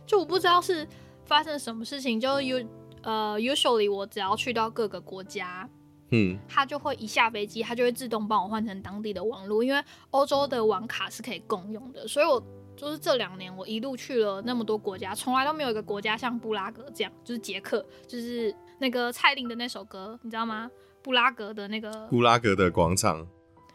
[0.06, 0.88] 就我不知道是
[1.26, 2.64] 发生了什么事情，就 u
[3.08, 5.68] 呃 usually 我只要去到各个国家，
[6.12, 12.44] 嗯，它就会一下飞机，它就会自动帮我换成当地的网络，因为欧洲的网卡是可以共用的，所以我
[12.76, 20.70] 就是这两年我一路去了那么多国家，从来都没有一个国家像布拉格这样，就是捷克，就是那个蔡琳的那首歌，你知道吗？
[21.02, 23.26] 布拉格的那个布拉格的广场，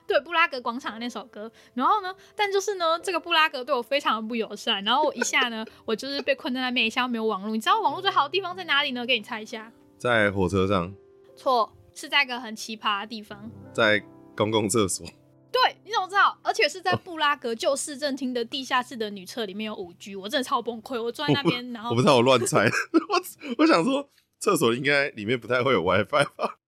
[0.06, 7.52] 对布拉格广场的那首歌，然后呢，但就是呢，这个布拉格对我非常的不友善，然后我一下呢，我就是被困在那边，一下没有网络。
[7.52, 9.06] 你知道网络最好的地方在哪里呢？
[9.06, 10.94] 给你猜一下，在火车上，
[11.36, 13.50] 错，是在一个很奇葩的地方。
[13.72, 14.02] 在
[14.36, 15.06] 公共厕所，
[15.50, 16.38] 对，你怎么知道？
[16.42, 21.00] 而且是在布拉格旧市政厅的地下室的女厕里面有五 G，我真的超崩溃。
[21.02, 22.64] 我坐在那边，然后我不知道我乱猜，
[23.08, 24.08] 我我想说
[24.40, 26.58] 厕所应该里面不太会有 WiFi 吧？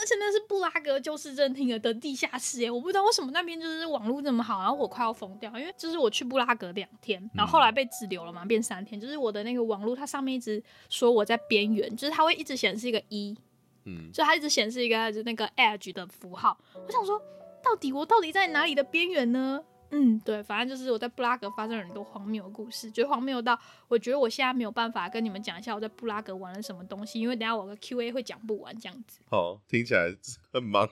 [0.00, 13.36] 而且那是布拉格旧市政厅的的地下室耶，我不知道为什么那边就是网络这么好，然后我快要疯掉，因为就是我去布拉格两天，然后后来被滞留了嘛，变三天，就是我的那个网络它上面一直说我在边缘，就是它会一直显示一个一，
[13.84, 17.20] 嗯，就它一直显示一个就那个 edge 的符号，我想说
[17.62, 19.62] 到底我到底在哪里的边缘呢？
[19.90, 29.20] 嗯，对，反正就是我在布拉格发生了很多荒谬的故事，觉得荒谬到我觉得我现在没有办法跟你们讲一下我在布拉格玩了什么东西，因为等下我的 Q A 会讲不完这样子。
[29.28, 30.14] 好，听起来
[30.52, 30.88] 很忙。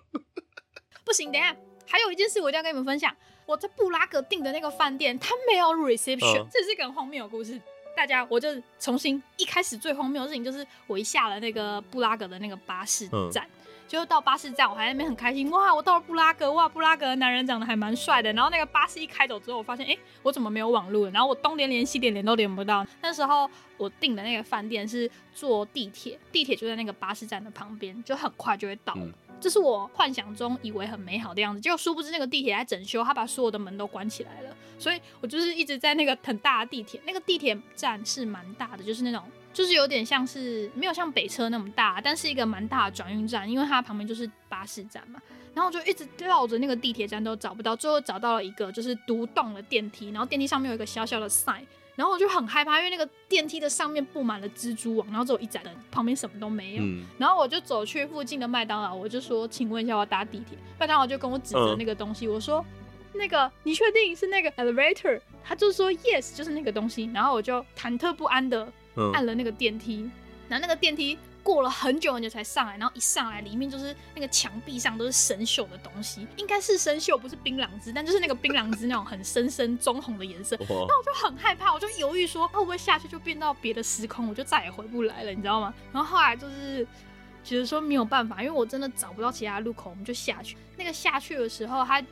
[1.05, 1.55] 不行，等下
[1.87, 3.15] 还有一件事我一定要跟你们分享，
[3.47, 7.61] 我在布拉格订的那个饭店它没有 reception，、嗯这是一个很荒谬的故事。
[7.97, 13.45] 大家，我就重新一开始最荒谬的事情就是我一下了那个布拉格的那个巴士站，
[13.89, 18.31] 就到巴士站，我还在那边很开心，哇，我到了布拉格，哇，布拉格的男人长得还蛮帅的。
[18.35, 21.11] 然后那个巴士一开走之后，我发现，哎，我怎么没有网络？
[21.11, 22.87] 然后我东连连西连连都连不到。
[23.01, 28.95] 那时候我订的那个饭店是坐地铁，地铁就在那个巴士站的旁边，就很快就会到。
[29.41, 34.55] 这是我幻想中以为很美好的样子，结果殊不知那个地铁在整修，他把所有的门都关起来了。
[34.79, 39.23] 所以我就是一直在那个很大的地铁，那个地铁站是蛮大的，就是那种，
[39.53, 45.21] 就是有点像是没有像北车那么大，但是一个蛮大的转运站，因为它旁边就是巴士站嘛。
[45.55, 51.63] 然后我就一直绕着那个地铁站都找不到，最后找到了一个就是独栋的电梯，然后电梯上面有一个小小的 sign。
[51.97, 56.85] 然后我就很害怕，因为那个电梯的上面布满了蜘蛛网，然后只有一盏灯，旁边什么都没有。
[57.19, 62.65] 然后我就走去附近的麦当劳，我就说：“请问一下，我要搭地铁？”麦当劳就跟我指着那个东西，我说
[63.13, 68.73] ：“那个，你确定是那个 elevator？” 他就说：“Yes，就是那个东西。”然后我就忐忑不安的
[69.13, 70.11] 按了那个电梯，
[70.49, 71.19] 然后那个电梯。
[71.41, 80.59] 过了很久很久才上来，然后一上来，里面就是那个墙壁上都是生锈的东西，应该是生锈，不是槟榔汁，但就是那个槟榔汁那种很深深棕红的颜色。
[80.61, 85.73] 那我就很害怕，我就犹豫说，会不会下去就变到别的时空，我就再也回不来了，你知道吗？
[85.91, 86.87] 然后后来就是
[87.43, 90.55] 觉得说没有办法，因为我真的找不到其他路口，我们就下去。
[90.77, 92.05] 那个下去的时候，它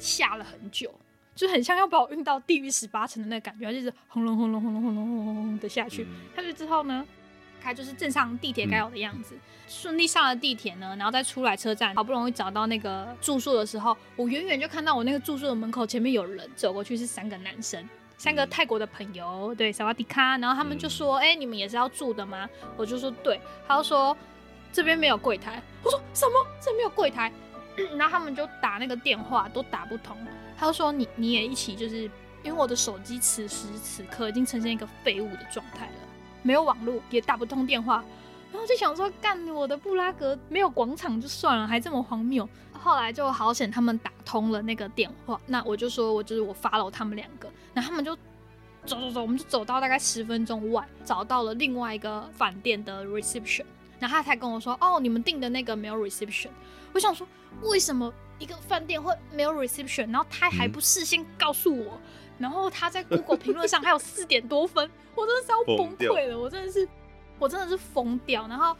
[0.00, 0.92] 下了很久，
[1.34, 6.06] 就很像要把我运到地狱十八层的那个感觉，就是轰隆轰隆轰隆轰隆轰隆轰的下去。
[6.36, 7.04] 下去之后呢？
[7.60, 9.34] 开就是正常地铁该有的样子，
[9.66, 17.82] 顺利上了地铁呢，然后再出来车站，好不容易找到那个住宿的时候，我远远就看到我那个住宿的门口前面有人走过去，是三个男生，
[18.18, 24.14] 三个泰国的朋友，对，萨瓦迪卡，然后他们就说：“哎，你们也是要住的吗？”我就说：“对。”他就说
[24.70, 26.46] ：“这边没有柜台。”我说：“什么？
[26.60, 27.32] 这没有柜台？”
[27.96, 30.16] 然后他们就打那个电话都打不通，
[30.56, 32.02] 他就说：“你你也一起，就是
[32.42, 35.92] 因为我的手机此时此刻已经呈现一个废物的状态了。”
[36.42, 38.04] 没有网络，也打不通电话，
[38.52, 42.48] 然后就想说，干我的布拉格没有广场就算了，还这么荒谬。
[42.72, 48.14] 后来就好险，他们打通了那个电话，那我就说，我就是我发了他们两个，然后他们就
[48.84, 53.64] 走走走，我们就走到大概十分钟外，找到了另外一个饭店的 reception，
[53.98, 56.50] 然后他才跟我说，哦，你们订的那个没有 reception。
[56.94, 57.26] 我想说，
[57.64, 60.10] 为什么一个饭店会没有 reception？
[60.10, 62.00] 然后他还不事先告诉我？
[62.38, 66.88] 然后他在 Google 评论上还有四点多分，我真的是要崩溃了，我真的是，
[67.38, 68.48] 我真的是疯掉。
[68.48, 68.74] 然后。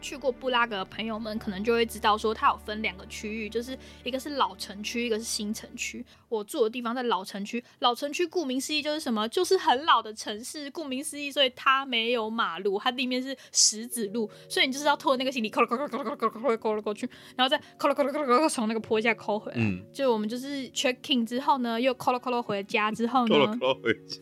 [0.00, 6.04] 去过布拉格的朋友们可能就会知道，说它有分两个区域，就是一个是老城区，一个是新城区。
[6.28, 10.70] 我住的地方在老城区，老城区顾名思义就是什么，就是很老的城市。
[10.70, 19.58] 顾名思义，所以它没有马路，它地面是石子路，所以你就是要拖那个行李，抠了抠了抠了抠了抠了抠了过去，然后再抠了抠了抠了抠了从那个坡下抠回来。
[19.58, 24.20] 嗯，就我们就是 checking 之后呢，又抠了抠了回家之后呢，抠了抠回家。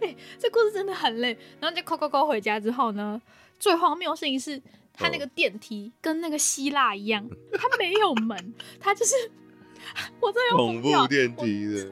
[0.00, 1.36] 哎，这故事真的很累。
[1.60, 3.20] 然后就抠抠抠回家之后呢？
[3.62, 4.60] 最荒谬的事情是，
[4.92, 9.14] 他那个电梯跟那个希腊一样， 它没有门，它就是
[10.18, 11.88] 我真的恐怖电梯的。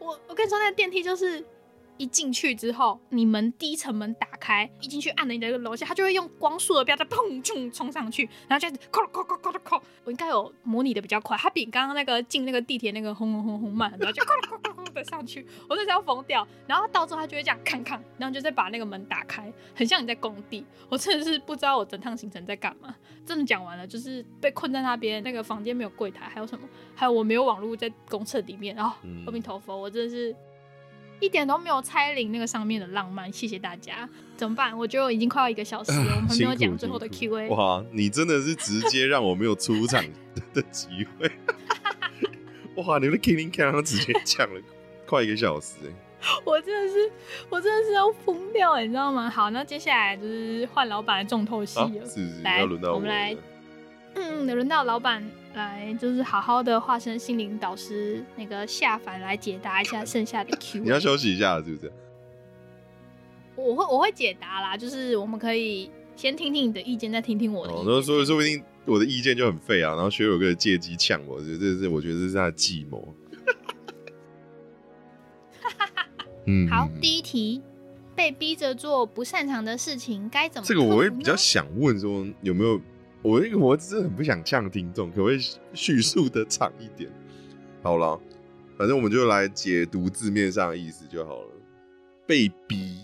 [0.00, 1.42] 我我跟你说，那个电梯就是
[2.02, 9.80] 一进去之后，你门第一层门打开，一进去按了你的楼下，它就会用光速的标在砰冲冲上去，然后就扣扣扣扣扣。
[10.02, 16.44] 我应该有模拟的比较快，它比刚刚那个进那个地铁那个轰轰轰轰慢很多，就扣扣扣扣的上去，我就是要疯掉。
[16.66, 20.66] 然后到之后它就会这样看看，然后就再把那个门打开，很像你在工地。
[20.88, 22.92] 我真的是不知道我整趟行程在干嘛。
[23.24, 26.68] 真的讲完了，就是被困在那边，那个房间没有柜台，还有什么？
[26.96, 28.74] 还有我没有网络在公厕里面。
[28.74, 30.34] 然后阿弥陀佛，我真的是。
[31.22, 34.08] 一点都没有猜零那个上面的浪漫，谢谢大家。
[34.36, 34.76] 怎么办？
[34.76, 37.48] 我觉得我已经快要一个小时了，我们还没有讲最后的 Q&A。
[37.48, 40.04] 哇，你真的是直接让我没有出场
[40.52, 41.30] 的机会。
[42.82, 44.60] 哇，你的 Killing 刚刚直接讲了
[45.06, 45.92] 快一个小时哎！
[46.44, 47.12] 我真的是，
[47.48, 49.30] 我真的是要疯掉，你知道吗？
[49.30, 52.04] 好，那接下来就是换老板的重头戏了。
[52.04, 53.36] 是是，来，我们来，
[54.14, 55.24] 嗯，轮到老板。
[55.54, 60.82] 来，就是好好的化身心灵导师，那个下凡来解答一下剩下的 Q。
[60.82, 61.92] 你要休息一下，是不是？
[63.54, 67.72] 我会我会解答啦，就是我们可以先听听你的意见，再听听我的。
[67.72, 73.14] 哦，那说说不定我的意见就很废啊，然后学友哥借机呛我，这这是我觉得这是他的计谋。
[76.46, 77.60] 嗯，好，第一题，
[78.16, 80.66] 被逼着做不擅长的事情该怎么？
[80.66, 82.80] 这个我会比较想问说有没有。
[83.22, 85.38] 我我只是很不想呛听众，可不可以
[85.72, 87.10] 叙述的长一点？
[87.82, 88.20] 好了，
[88.76, 91.48] 反正我们就来解读字面上的意思就好了。
[92.26, 92.98] 被逼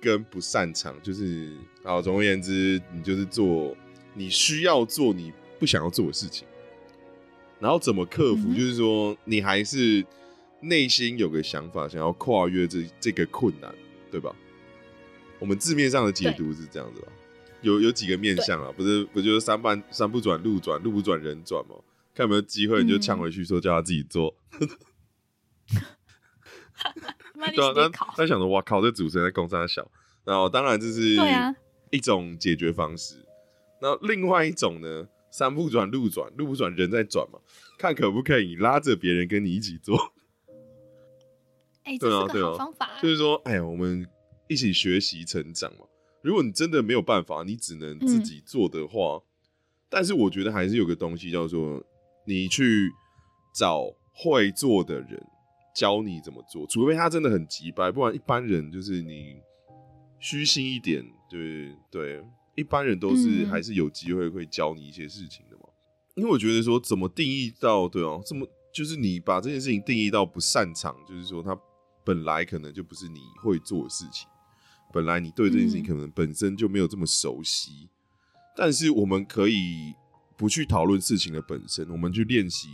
[0.00, 1.52] 跟不擅长，就是
[1.82, 2.00] 好。
[2.00, 3.76] 总而言之，你就是做
[4.14, 6.46] 你需要做你不想要做的事情，
[7.58, 8.52] 然后怎么克服？
[8.54, 10.04] 就是说你还是
[10.60, 13.74] 内心有个想法，想要跨越这这个困难，
[14.10, 14.34] 对吧？
[15.38, 17.08] 我们字面上的解读是这样子吧？
[17.64, 21.74] 有有几个面向啊，不是不就是山半山不转路转，路不转人转吗？
[22.14, 24.36] 看有没有机会你就呛回去说叫他自己做。
[25.68, 25.78] 对
[26.86, 26.94] 啊，
[27.34, 28.14] 那直接考。
[28.16, 29.90] 他想说，哇靠，这主持人在攻山小，
[30.24, 31.16] 然后当然这是
[31.90, 33.16] 一种解决方式。
[33.80, 37.38] 那另外一种呢，山不转路转，路不转人在转嘛，
[37.78, 40.12] 看可不可以拉着别人跟你一起做。
[41.84, 43.00] 哎，对啊对啊好方法啊。
[43.02, 44.06] 就是说，哎呀，我们
[44.48, 45.86] 一起学习成长嘛。
[46.24, 49.20] 如果你真的没有办法，你只能自己做的话，
[49.90, 51.84] 但是我觉得还是有个东西叫做，
[52.26, 52.90] 你去
[53.54, 55.22] 找会做的人
[55.76, 59.36] 教你怎么做，除非他真的很急掰，不然一般人就是你
[60.18, 65.64] 虚心一点，对对，一般人都是嗯还是有机会会教你一些事情的嘛。
[66.14, 71.54] 因为我觉得说，怎么定义到对哦、这么就是你把这件事情定义到不擅长，就是说他
[72.02, 74.26] 本来可能就不是你会做的事情，
[74.94, 77.88] 本来你对这件事情嗯可能本身就没有这么熟悉，
[78.56, 79.92] 但是我们可以
[80.36, 82.68] 不去讨论事情的本身，我们去练习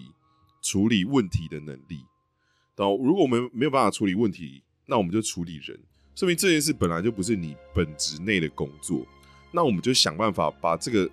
[0.62, 2.04] 处理问题的能力。
[2.76, 5.78] 然后，如果我们没有办法处理问题，那我们就处理人，
[6.14, 9.06] 说明这件事本来就不是你本职内的工作，
[9.50, 11.10] 那我们就想办法把这个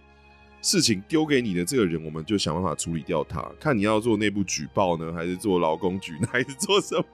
[0.61, 3.41] 事情丢给你的这个人，我们就想办法处理掉他。
[3.59, 7.05] 看你要做内部举报呢，还是做劳工局，还是做什么？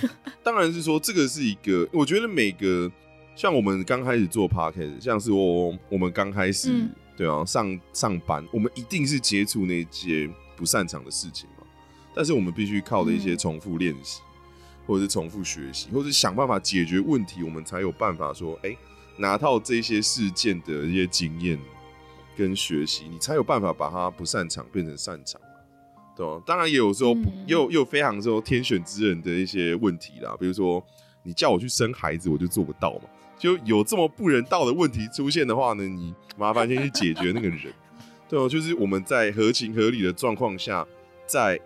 [0.42, 2.90] 当然是说这个是一个，我觉得每个
[3.36, 11.66] 像我们刚开始做 podcast，像是我我们刚开始、嗯对啊上上班，我们一定是接触那些不擅长的事情嘛，
[12.14, 14.20] 但是我们必须靠的一些嗯重复练习，
[14.86, 18.76] 或者是重复学习，或者是想办法解决问题，我们才有办法说，哎、
[19.16, 21.58] 拿到这些事件的一些经验
[22.36, 25.40] 跟学习，你才有办法把它不擅长变成擅长。
[26.14, 30.84] 对啊，当然也有时候不嗯也有也有非常说天选之人的一些问题啦，比如说
[31.22, 33.08] 你叫我去生孩子，我就做不到嘛。
[33.38, 37.72] 就有这么不人道的问题出现的话呢，你麻烦先去解决那个人。
[38.28, 40.84] 对哦，就是我们在合情合理的状况下，
[41.26, 41.60] 在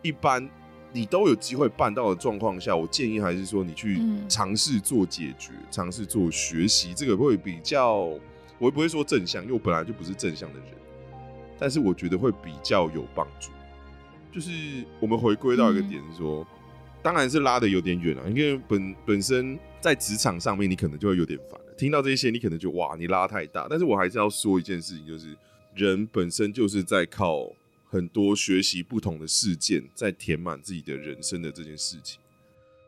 [0.00, 0.48] 一般
[0.92, 7.96] 你都有机会办到的状况下，我建议还是说你去嗯尝试做解决，尝试做学习，这个会比较，
[8.58, 10.68] 我也不会说正向，因为我本来就不是正向的人，
[11.58, 13.50] 但是我觉得会比较有帮助。
[14.32, 14.50] 就是
[15.00, 16.46] 我们回归到一个嗯点是说，
[17.04, 21.74] 当然是拉的有点远了，因为本本身在职场上面，你可能就会有点烦了。
[21.76, 23.66] 听到这些，你可能就哇，你拉太大。
[23.68, 25.36] 但是我还是要说一件事情，就是
[25.74, 27.52] 人本身就是在靠
[27.84, 32.18] 很多学习不同的事件，在填满自己的人生的这件事情，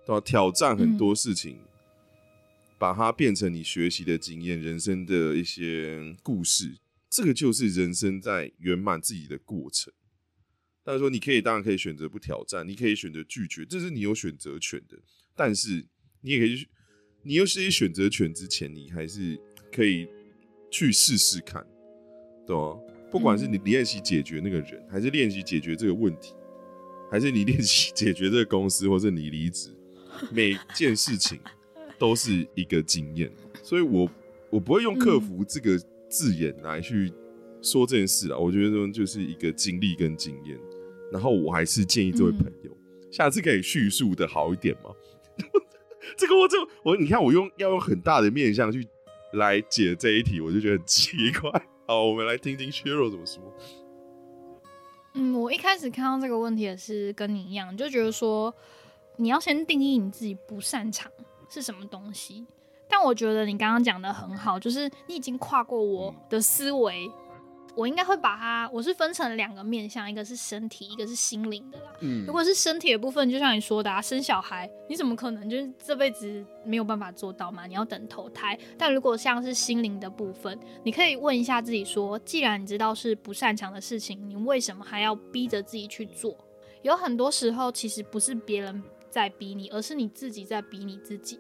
[0.07, 0.21] 对吧？
[0.25, 1.59] 挑战很多事情，
[2.79, 6.73] 把它变成你学习的经验、人生的一些故事，
[7.11, 9.93] 这个就是人生在圆满自己的过程。
[10.87, 14.97] 但是说，你可以当然可以选择不挑战，你可以选择拒绝，这是你有选择权的。
[15.35, 15.85] 但是
[16.21, 16.69] 你也可以去，
[17.25, 19.37] 你有这些选择权之前，你还是
[19.73, 20.07] 可以
[20.71, 21.67] 去试试看，
[22.47, 22.79] 对吗？
[23.11, 26.35] 不管是你练习解决那个人，还是练习解决这个问题，
[27.11, 29.77] 还是你练习解决这个公司，或是你离职，
[30.31, 31.41] 每件事情
[31.99, 33.29] 都是一个经验。
[33.61, 34.09] 所以我
[34.51, 35.77] 我不会用克服这个
[36.09, 37.13] 字眼来去
[37.61, 40.57] 说这件事啊，我觉得就是一个经历跟经验。
[41.13, 42.71] 然后我还是建议这位朋友，
[43.11, 44.91] 下次可以叙述的好一点吗？
[46.17, 48.87] 这个我就我你看我用要用很大的面向去
[49.33, 51.51] 来解这一题，我就觉得很奇怪。
[51.87, 53.43] 好，我们来听听削弱怎么说。
[55.15, 58.55] 嗯，我一开始看到这个问题也是跟你一样，就觉得说
[59.17, 61.11] 你要先定义你自己不擅长
[61.49, 62.47] 是什么东西。
[62.89, 67.11] 但我觉得你刚刚讲的很好，就是你已经跨过我的思维，
[67.77, 71.93] 我应该会把它，我是分成两个面向，一个是身体，一个是心灵的啦。
[72.01, 77.67] 嗯如果是身体的部分，就像你说的啊，生小孩，你怎么可能就是这辈子没有办法做到嘛？
[77.67, 78.59] 你要等投胎。
[78.79, 86.35] 但如果像是心灵的部分，你可以问一下自己说，既然你知道是不擅长的事情，你为什么还要逼着自己去做？
[86.83, 91.39] 有很多时候其实不是别人在逼你，而是你自己在逼你自己。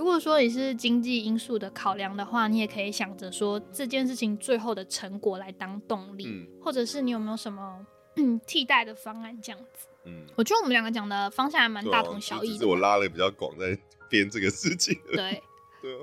[0.00, 7.86] 如果说你是经济因素的考量的话，你也可以想着说这件事情最后的成果来当动力，嗯或者是你有没有什么
[8.16, 9.86] 嗯替代的方案这样子。
[10.06, 12.58] 嗯，我觉得我们两个讲的方向还蛮大同小异的嘛。
[12.60, 13.78] 是我拉的比较广，在
[14.08, 14.98] 编这个事情。
[15.12, 15.42] 对
[15.82, 15.94] 对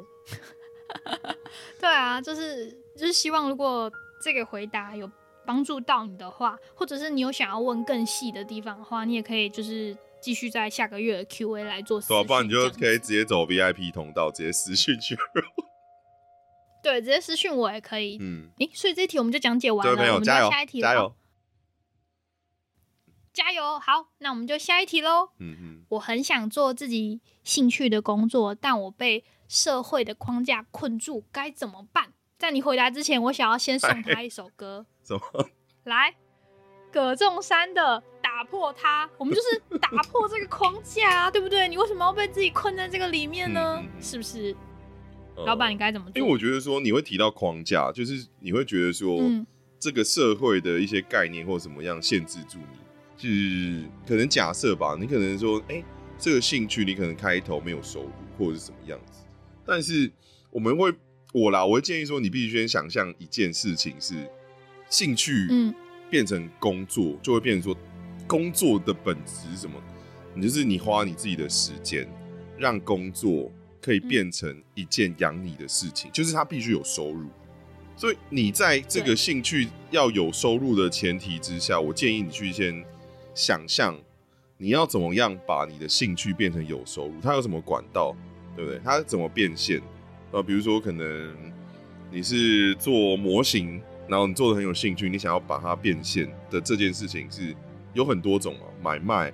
[1.03, 1.35] 啊，
[1.79, 3.91] 对啊，就是就是希望如果
[4.21, 5.09] 这个回答有
[5.43, 9.97] 帮助到你的话，或者是你有想要问更细的地方的话，你也可以就是
[10.27, 15.17] 继续在下个月的 Q&A 来做私对啊，不然你就可以直接走 VIP 通道，直接私讯去。
[16.83, 18.17] 对直接私讯我也可以。
[18.19, 21.15] 嗯，诶，所以这一题我们就讲解完了，这位朋友我们就加油下一题了加油！
[23.31, 23.79] 加油！
[23.79, 25.29] 好，那我们就下一题喽。
[25.39, 32.11] 嗯嗯我很想做自己兴趣的工作，但我被社会的框架困住，该怎么办？
[32.37, 35.49] 在你回答之前，我想要先送他一首歌， 什么？
[35.85, 36.15] 来，
[36.91, 41.67] 葛仲山的《打破它》，我们就是打破这个框架啊，对不对？
[41.69, 43.81] 你为什么要被自己困在这个里面呢？
[44.01, 44.53] 是不是？
[45.37, 46.19] 呃老板，你该怎么做？
[46.19, 49.47] 因为我觉得说你会提到框架，就是你会觉得说，嗯
[49.79, 52.77] 这个社会的一些概念或怎么样限制住你，
[53.15, 55.81] 就是可能假设吧，你可能说，哎、
[56.17, 59.21] 这个兴趣你可能开头没有收入或者是什么样子，
[59.65, 60.11] 但是
[60.49, 60.93] 我们会
[61.31, 64.15] 我啦，我会建议说，你必须先想象一件事情是
[64.89, 65.73] 兴趣，嗯
[66.09, 67.79] 变成工作，就会变成说
[68.27, 69.81] 工作的本质是什么？
[70.33, 72.07] 你就是你花你自己的时间，
[72.57, 73.51] 让工作
[73.81, 77.27] 可以变成一件养你的事情，就是它必须有收入。
[77.95, 82.85] 所以你在这个兴趣要有收入的前提之下，我建议你去先
[83.33, 83.97] 想象
[84.57, 88.15] 你要怎么样把你的兴趣变成有收入，它有什么管道，
[88.55, 88.79] 对不对？
[88.83, 89.81] 它怎么变现？
[90.31, 91.35] 呃，比如说可能
[92.11, 97.55] 你是做模型，然后你做的很有兴趣，你想要把它变现的这件事情是
[97.97, 99.33] 有很多种啊，买卖，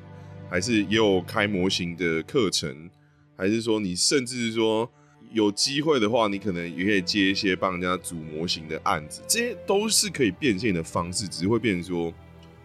[0.50, 2.90] 还是也有开模型的课程，
[3.36, 4.90] 还是说你甚至是说
[5.34, 12.14] 有机会的话，你可能也可以接一些帮人家组模型的案子，这些都是可以变现的方式，只是会变成说，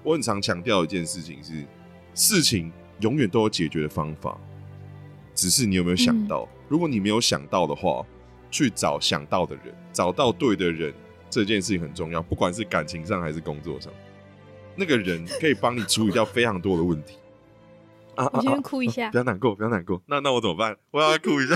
[0.04, 1.64] 我很常强调一件事情是，
[2.14, 2.70] 事情
[3.00, 4.38] 永远都有解决的方法，
[5.34, 6.48] 只是你有没有想到？
[6.68, 8.06] 如果你没有想到的话，
[8.52, 10.94] 去找想到的人，找到对的人，
[11.28, 13.92] 这件事情很重要，不管是感情上还是工作上，
[14.78, 17.16] 那个人可以帮你处理掉非常多的问题。
[18.14, 19.16] 啊我先哭一下不。
[19.16, 20.00] 要难过，不要难过。
[20.06, 20.76] 那那我怎么办？
[20.90, 21.54] 我要哭一下。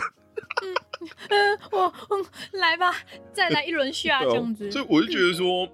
[1.29, 2.25] 嗯，我嗯，
[2.61, 2.95] 来吧，
[3.33, 4.71] 再来一轮下对啊这样子。
[4.71, 5.69] 所以我就觉得说，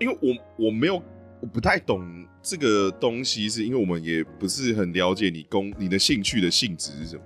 [0.00, 1.02] 因为我我没有，
[1.40, 7.22] 我不太懂这个东西，是因为我们也不是很了解你工你的兴趣的性质是什么，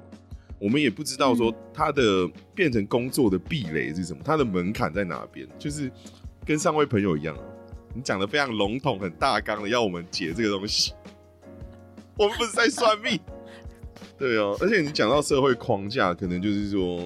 [0.58, 5.90] 我们也不知道说它的变成工作的壁垒是什么，它的门槛在哪边，就是
[6.44, 7.42] 跟上位朋友一样啊，
[7.98, 10.92] 你讲的非常笼统、很大纲的，要我们解这个东西，
[12.16, 13.18] 我们不是在算命。
[14.16, 17.00] 对哦，而且你讲到社会框架，可能就是说，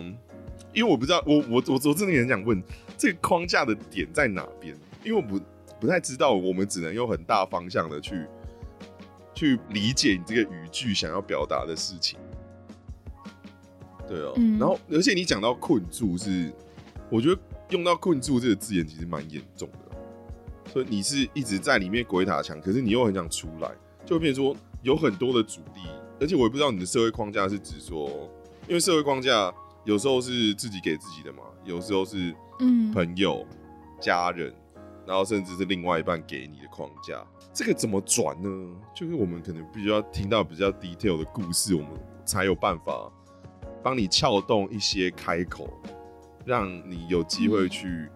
[0.75, 2.63] 因为我不知道，我我我我真的也很想问，
[2.99, 4.77] 这个框架的点在哪边？
[5.03, 5.41] 因为我不
[5.81, 8.27] 不太知道，我们只能用很大方向的去
[9.35, 12.19] 去理解你这个语句想要表达的事情。
[14.07, 16.53] 对哦，嗯然后而且你讲到困住是，
[17.11, 17.41] 我觉得
[17.71, 19.82] 用到困住这个字眼其实蛮严重的，
[20.71, 23.71] 所以你是一直在里面鬼打墙，可是你又很想出来，
[24.05, 25.81] 就会变成说有很多的阻力，
[26.21, 28.09] 而且我也不知道你的社会框架是指说，
[28.69, 29.53] 因为社会框架
[29.85, 33.45] 有时候是自己给自己的嘛，有时候是嗯，朋友、
[34.01, 34.55] 家人，
[35.07, 38.49] 然后甚至是另外一半给你的框架，这个怎么转呢？
[38.95, 41.91] 就是我们可能必须要听到比较 detail 的故事，我们
[42.25, 43.11] 才有办法
[43.83, 45.69] 帮你撬动一些开口，
[46.45, 48.09] 让你有机会去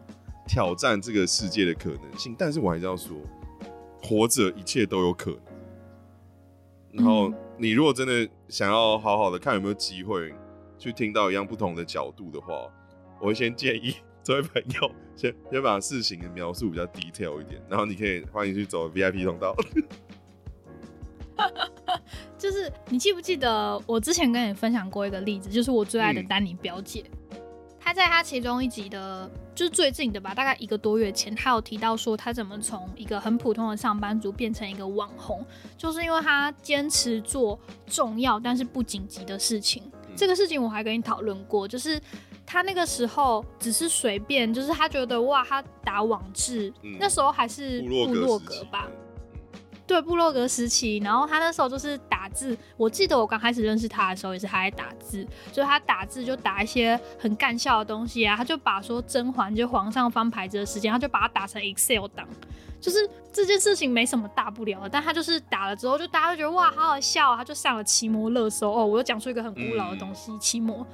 [0.47, 2.35] 挑战这个世界的可能性。
[2.39, 3.17] 但是我还是要说，
[4.03, 5.41] 活着一切都有可能。
[6.93, 10.35] 然后嗯你如果真的想要好好的看有没有机会
[10.79, 12.71] 去听到一样不同的角度的话，
[13.21, 19.55] 我会先建议 这位朋友先先把事情的描述比较 detail 一点，然后你可以欢迎去走 VIP 通道。
[22.39, 27.05] 就是你记不记得我之前跟你分享过一个例子，就是我最爱的嗯丹尼表姐，
[27.87, 35.47] 她在他其中一集的，就是最近的吧，大概一个多月前，他有提到说他怎么从一个很普通的上班族变成一个网红，
[35.79, 37.57] 就是因为他坚持做
[37.87, 39.85] 重要但是不紧急的事情。
[40.17, 42.01] 这个事情我还跟你讨论过，就是
[42.45, 46.97] 他那个时候只是随便，就是他觉得哇，他打网志，嗯。
[46.99, 48.93] 那时候还是部落格吧，嗯
[49.87, 62.27] 对布洛格时期，然后他那时候就是打字，我记得我刚开始认识他的时候也是他在打字，就是他打字就打一些很干笑的东西啊，他就把说甄嬛就皇上翻牌子的时间，他就把它打成 Excel 档，
[62.81, 70.85] 就是这件事情没什么大不了的，但他就是打了之后，就大家就觉得哇好好笑啊，他就上了奇摩热搜哦，我又讲出一个很古老的东西，奇摩。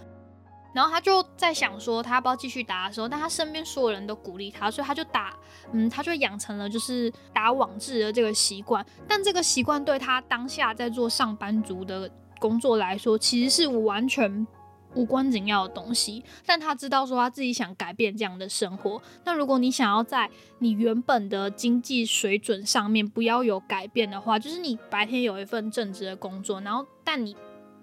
[0.73, 5.37] 然后他就在想说，他要不要继续打的时候，但他身边所有人都鼓励他，所以他就打，
[5.73, 8.85] 嗯，他就养成了就是打网志的这个习惯。
[9.07, 14.47] 但这个习惯对他当下在做上班族的工作来说，其实是完全
[14.95, 16.25] 无关紧要的东西。
[16.47, 19.01] 但他知道说他自己想改变这样的生活。
[19.25, 27.37] 那如果你想要在你原本的经济水准上面不要有改变的话，就是你白天有一份正职的工作，然后但你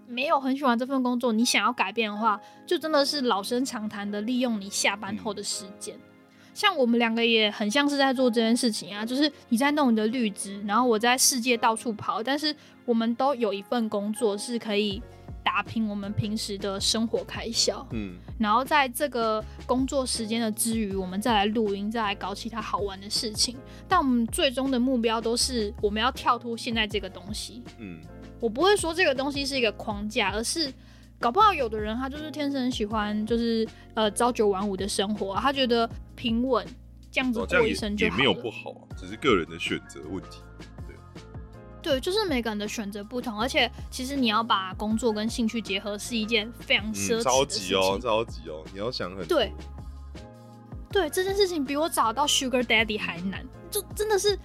[0.10, 5.96] 没有很喜欢这份工作，你想要改变的话，就真的是老生常谈的利用你下班后的时间。
[6.54, 12.54] 像我们两个也很像是在做这件事情啊，就是你在弄你的绿植，然后我在世界到处跑，但是
[12.84, 15.02] 我们都有一份工作是可以
[15.42, 23.56] 打拼我们平时的生活开销，嗯，然后在这个工作时间的之余，我们再来录音，再来搞其他好玩的事情。
[23.88, 27.64] 但我们最终的目标都是我们要跳脱现在这个东西。
[27.78, 28.00] 嗯，
[28.40, 30.72] 我不会说这个东西是一个框架，而是
[31.20, 36.66] 搞不好有的人他就是天生喜欢就是呃朝九晚五的生活、啊，他觉得平稳
[37.12, 40.40] 这样子过一生就也没有不好啊，只是个人的选择问题。
[41.82, 48.02] 对，就是每个人的选择不同，而且其实你要把工作跟兴趣结合是一件非常奢侈嗯，的着事急哦，情。
[48.02, 49.54] 着急哦，你要想很对，
[50.92, 54.38] 对，这件事情比我找到 Sugar Daddy 还难，就真的是，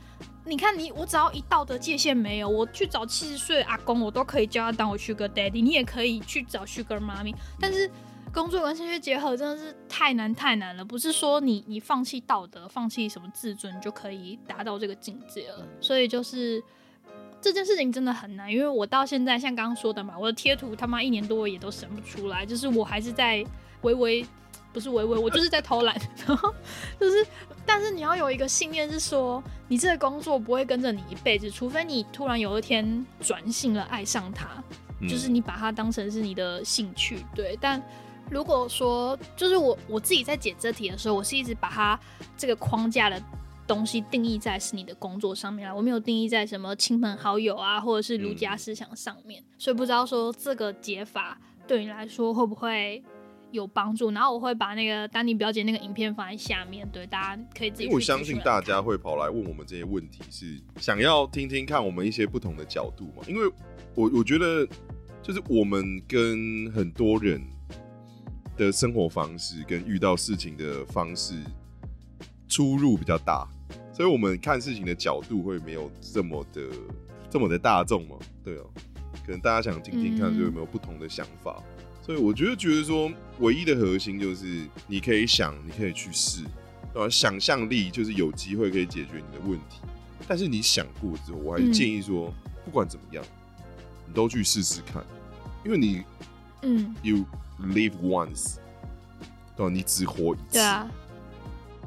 [0.45, 7.91] 你看你，我只要一道德界限没有，我去找七十岁阿公，我都可以叫他当我 Sugar Daddy，你也可以去找 Sugar Mommy，但是
[8.33, 16.63] 工作跟兴趣结合真的是太难太难了，不是说你你放弃道德、放弃什么自尊就可以达到这个境界了，所以就是。
[17.41, 23.45] 这件事情真的很难，因为我到现在像刚刚说的嘛，我的贴图他妈一年多也都审不出来，就是我还是在
[23.83, 24.25] 微微，
[24.73, 25.95] 不是微微，我就是在偷懒，
[26.27, 26.55] 然后
[26.99, 27.27] 就是，
[27.67, 34.47] 但是你要有一个信念是说，你这个工作不会跟着你一辈子，除非你突然有一天转性了，爱上它，
[35.01, 37.57] 嗯就是你把它当成是你的兴趣，对。
[37.61, 37.83] 但
[38.31, 41.99] 如果说，就是我我自己在解这题的时候，我是一直把它
[42.37, 43.23] 这个框架的
[43.67, 53.03] 东西定义在是你的工作上面啊，我没有定义在什么亲朋好友啊，或者是儒家思想上面，所以不知道说这个解法对你来说会不会
[53.55, 54.11] 有帮助。
[54.11, 63.23] 然后我会把那个丹尼表姐那个影片放在下面，对大家可以自己我相信大家会跑来问我们这些问题，是想要听听看我们一些不同的角度嘛？
[63.27, 63.51] 因为
[63.95, 64.67] 我我觉得，
[65.23, 67.41] 就是我们跟很多人
[68.57, 71.35] 的生活方式跟遇到事情的方式
[72.49, 73.49] 出入比较大，
[73.93, 76.63] 所以我们看事情的角度会没有这么的
[77.31, 78.17] 这么的大众嘛？
[78.45, 78.71] 对哦，
[79.25, 81.63] 可能大家想听听看，嗯就有没有不同的想法。
[82.05, 86.43] 所以我觉得觉得说，唯一的核心就是你可以想，你可以去试，
[86.93, 89.81] 呃，想象力就是有机会可以解决你的问题。
[90.29, 92.31] 但是你想过之后，我还是嗯建议说，
[92.63, 93.25] 不管怎么样，
[94.07, 95.03] 你都去试试看，
[95.65, 96.03] 因为你
[96.61, 97.25] 嗯，you
[97.63, 98.57] live once，
[99.57, 99.73] 对吧？
[99.73, 100.91] 你只活一次，对啊，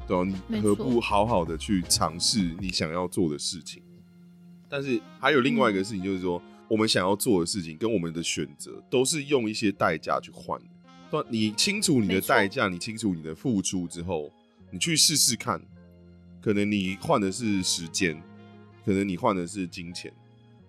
[0.08, 0.40] 对吧？
[0.48, 3.84] 你何不好好的去尝试你想要做的事情？
[4.68, 10.66] 但是还有另外一个事情，就是说，我们想要做的事情跟我们的选择，都是用一些代价去换的。
[11.10, 14.32] 对，你清楚你的代价，你清楚你的付出之后，
[14.72, 15.62] 你去试试看，
[16.42, 18.22] 可能你换的是时间，
[18.86, 20.12] 可能你换的是金钱，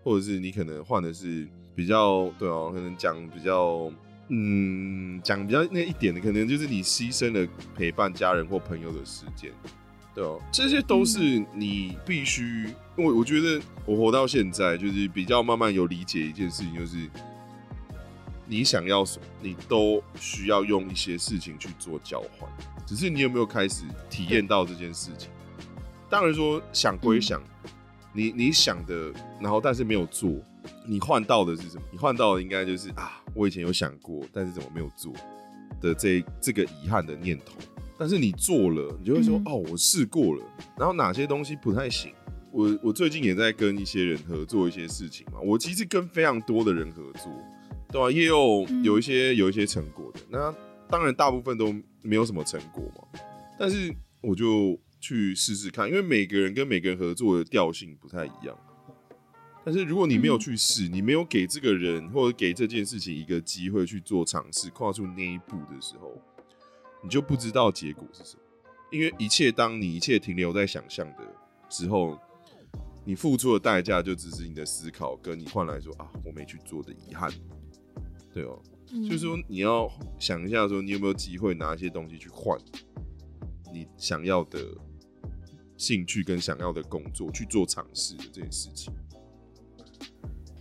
[0.05, 3.93] 或者是你可能换的是比较对啊，可能讲比较
[4.29, 9.51] 嗯讲比较那一点的，可能就是你牺牲了陪伴家人或朋友的时间，
[10.19, 11.21] 对哦、这些都是
[11.55, 12.65] 你必须，
[12.97, 17.09] 因为我觉得我活到现在，就是比较慢慢有理解一件事情，就是
[18.45, 22.51] 你想要什么，你都需要用一些事情去做交换，
[22.85, 25.31] 只是你有没有开始体验到这件事情？
[26.11, 27.41] 当然说想归想，
[28.13, 30.35] 你你想的，然后但是没有做，
[30.85, 31.83] 你换到的是什么？
[31.93, 35.13] 你换到的应该就是啊，我以前有想过，但是怎么没有做
[35.81, 37.53] 的这这个遗憾的念头。
[37.99, 39.43] 但是你做了，你就会说、嗯。
[39.47, 40.45] 哦，我试过了，
[40.79, 42.13] 然后哪些东西不太行。
[42.51, 47.31] 我我最近也在跟一些人合作一些事情嘛，我其实跟非常多的人合作，
[47.91, 48.85] 对吧、也有嗯。
[48.85, 50.55] 有一些有一些成果的，那
[50.89, 53.21] 当然大部分都没有什么成果嘛，
[53.59, 58.57] 但是我就去试试看，因为每个人跟每个人合作的调性不太一样。
[59.65, 60.41] 但是如果你没有嗯。
[60.41, 66.17] 去试，你没有给这个人或者给这件事情一个机会去做尝试，跨出那一步的时候，
[67.03, 68.43] 你就不知道结果是什么。
[68.91, 71.23] 因为一切当你一切停留在想象的
[71.69, 72.19] 时候，
[73.05, 77.31] 你付出的代价就只是你的思考，跟你换来说啊，我没去做的遗憾。
[78.33, 78.59] 对哦，
[78.93, 82.59] 嗯就是说你要想一下，说你有没有机会拿一些东西去换
[83.73, 84.59] 你想要的
[85.77, 88.93] 兴趣跟想要的工作去做尝试的这件事情。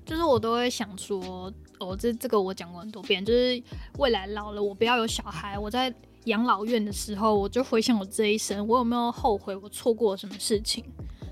[0.05, 3.61] 就是我都会想说，哦，这这个我讲过很多遍，就是
[3.99, 5.93] 未来老了我不要有小孩，我在
[6.27, 10.85] 养老院的时候，我就回想我这一生，我有没有后悔我错过了什么事情？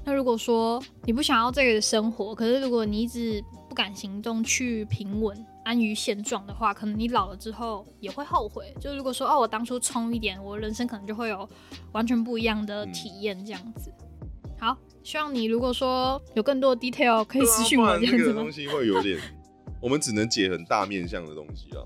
[0.03, 8.71] 那如果说你不想要这个生活，可是如果你一直不敢行动去平稳安于现状的话，可能你老了之后也会后悔。
[8.79, 11.47] 就如果说哦，我当初冲一点，我人生可能就会有
[11.91, 13.91] 完全不一样的体验，这样子。
[14.59, 18.51] 好，希望你如果说有更多的 detail 可以私信我这样子吗这个东？
[18.51, 19.19] 西会有点，
[19.81, 21.81] 我们只能解很大面向的东西啊，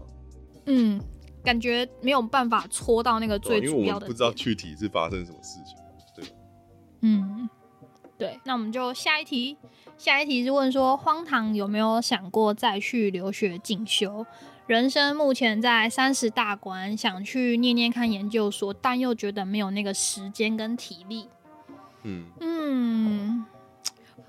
[0.65, 1.01] 嗯，
[1.43, 5.75] 感觉没有办法戳到那个对吧因为我最主要的们不知道具体是发生什么事情。
[6.15, 6.31] 对吧，
[7.01, 7.49] 嗯，
[8.17, 9.57] 对，那我们就下一题。
[9.97, 14.25] 下一题是问说，荒唐有没有想过再去留学进修？
[14.65, 21.27] 人生目前在三十大关，想去念念看研究所，但又觉得没有那个时间跟体力。
[22.03, 23.45] 嗯嗯，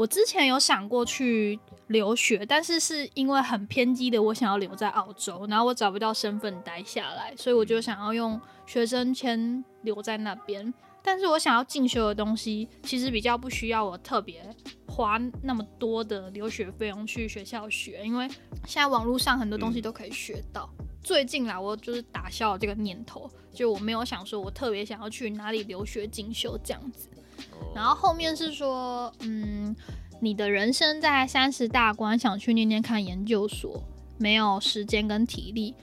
[0.00, 10.72] 我之前有想过去留学，但是是因为很偏激的，我想要留在澳洲，然后我找不到身份待下来，所以我就想要用学生签留在那边。
[11.02, 14.42] 但是我想要进修的东西，其实比较不需要我特别
[14.86, 18.26] 花那么多的留学费用去学校学，因为
[18.66, 20.66] 现在网络上很多东西都可以学到。
[21.02, 27.10] 最近啦，我就是打消了这个念头，就我没有想说我特别想要去哪里留学进修这样子。
[27.74, 29.74] 然后后面是说，嗯，
[30.20, 33.82] 你的人生在三十大关，想去念念看研究所，
[34.18, 35.74] 没有时间跟体力。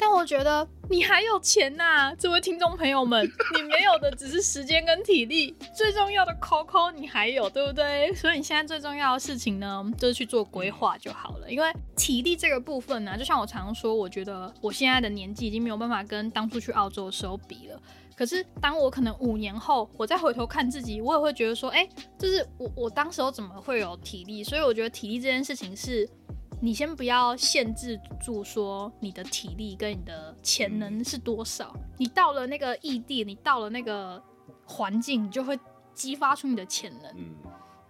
[0.00, 8.10] 但我觉得你还有钱呐，这位听众朋友们，你没有的只是时间跟体力，最重要的 COCO 你还有，对不对？
[8.14, 11.50] 所以你现在最重要的事情呢，就是去做规划就好了。
[11.50, 17.82] 因为体力这个部分呢，就像我常说，我觉得我现在的年纪已经没有办法跟当初去澳洲的时候比了。
[18.18, 21.88] 可是当我可能五年后，我再回头看自己，我也会觉得说，哎，
[22.18, 24.42] 就是我我当时候怎么会有体力？
[24.42, 26.08] 所以我觉得体力这件事情是。
[26.60, 34.20] 你先不要限制住说你的体力跟你的潜能是多少，你到了那个异地，你到了那个
[34.66, 35.56] 环境，你就会
[35.94, 37.14] 激发出你的潜能，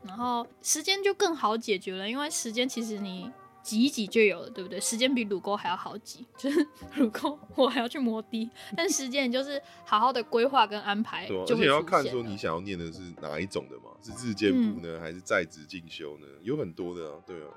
[0.02, 3.32] 然后时间就更好解决了，因为时间其实你
[3.68, 4.80] 挤一挤就有了，对不对？
[4.80, 16.26] 时间比乳沟还要好挤， 就是乳沟我还要去磨低， 但时间你就是好好的规划跟安排，而且要看说你想要念的是哪一种的嘛，是日间部呢，还是在职进修呢？
[16.42, 17.48] 有很多的啊，对啊。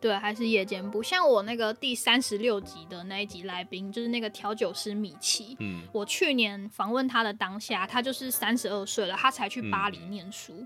[0.00, 1.02] 对，还是夜间部。
[1.02, 5.56] 像我那个第三十六集的那一集来宾，就是那个调酒师米奇。
[5.60, 10.62] 嗯，我去年访问他的当下，他就是三十二岁了，他才去巴黎念书。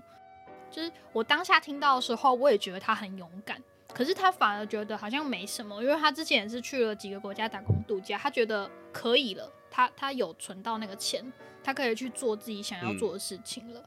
[0.69, 3.57] 就是我当下听到的时候，我也觉得他很勇敢。
[3.93, 9.51] 可是他反而觉得好像没什么，因为他之前也是去了几个国家打工度假，他觉得可以了。
[9.71, 11.23] 他他有存到那个钱，
[11.63, 13.83] 他可以去做自己想要做的事情了。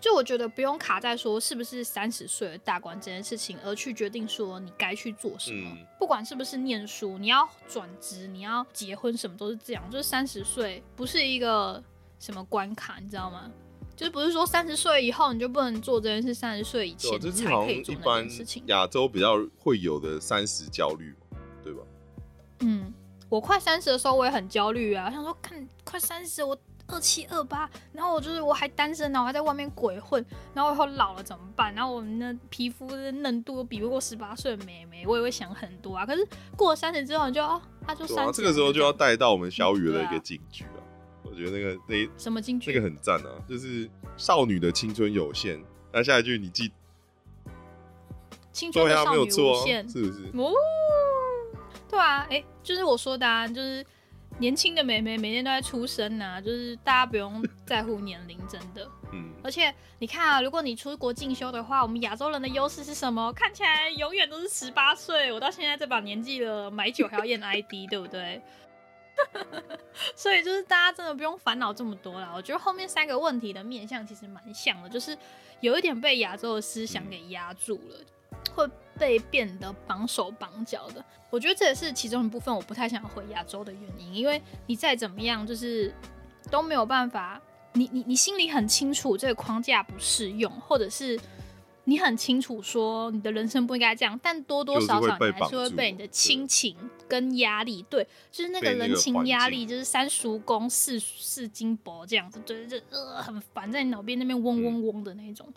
[0.00, 5.76] 就我觉得不用卡在说是不是三十岁的大关这件事情，而去决定说你该去做什么。
[5.98, 9.82] 不管是不是念书，你要转职，你要结婚，什么都是这样。
[9.90, 11.82] 就是三十岁不是一个
[12.20, 13.50] 什么关卡，你知道吗？
[13.98, 18.62] 就是不是说三十岁以后你就不能做这件事，三十岁以前才可以做那件事情。
[18.68, 21.12] 亚洲比较会有的三十焦虑
[21.64, 21.80] 对吧？
[22.60, 22.94] 嗯，
[23.28, 26.56] 我快三十的时候我也很焦虑啊，我想说看快三十我。
[26.90, 30.24] 二七二八，然后我就是我还单身呢，我还在外面鬼混，
[30.54, 31.74] 然后以后老了怎么办？
[31.74, 36.06] 然后我们的皮肤的嫩度比不过十八岁的妹妹，我也会想很多啊。
[36.06, 36.26] 可是
[36.56, 40.77] 过了三十之后，你就哦，他就三十，这个时候就要带到我们小雨的一个警句啊。
[41.38, 45.62] 我觉得那个那什么金句，那个很赞啊，就是少女的青春有限。
[45.92, 46.72] 那下一句你记，
[48.52, 50.24] 青春的少女无限，是不是？
[50.34, 50.52] 哦，
[51.88, 53.86] 对啊，哎，就是我说的，啊，就是。
[54.40, 58.88] 年轻的美眉每天都在出生啊，就是大家不用在乎年龄，真的。
[59.10, 59.32] 嗯。
[59.42, 63.32] 而且你看啊，如果你出国进修的话，我们亚洲人的优势是什么？
[63.32, 65.32] 看起来永远都是十八岁。
[65.32, 68.40] 我到现在这把年纪了，买酒还要验 ID，对不对？
[70.14, 72.32] 所以就是大家真的不用烦恼这么多啦。
[72.34, 75.16] 我觉得后面三个问题的面向其实蛮像的，就是
[75.60, 77.96] 有一点被亚洲的思想给压住了。
[78.54, 82.54] 会被变得绑手绑脚的，我觉得这也是其中一部分。
[82.54, 85.92] 我不太想回亚洲的原因，因为你再怎么样，就是
[86.50, 87.40] 都没有办法。
[87.72, 91.18] 你你你心里很清楚这个框架不适用，或者是
[91.88, 96.76] 你很清楚说你的人生不应该这样，但多多少少你还是会被你的亲情
[97.08, 105.50] 跟压力，对，就是那个人情压力，就是三叔公四四金伯这样子，对对对，呃，很烦，在你脑边那边嗡嗡嗡的那种。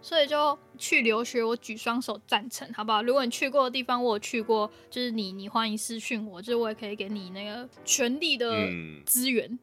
[0.00, 3.02] 所以就去留学，我举双手赞成，好不好？
[3.02, 8.68] 如果你去过的地方，我有去过，就是你，你欢迎私讯我，就是我也可以给你那个全力的
[9.06, 9.58] 资源。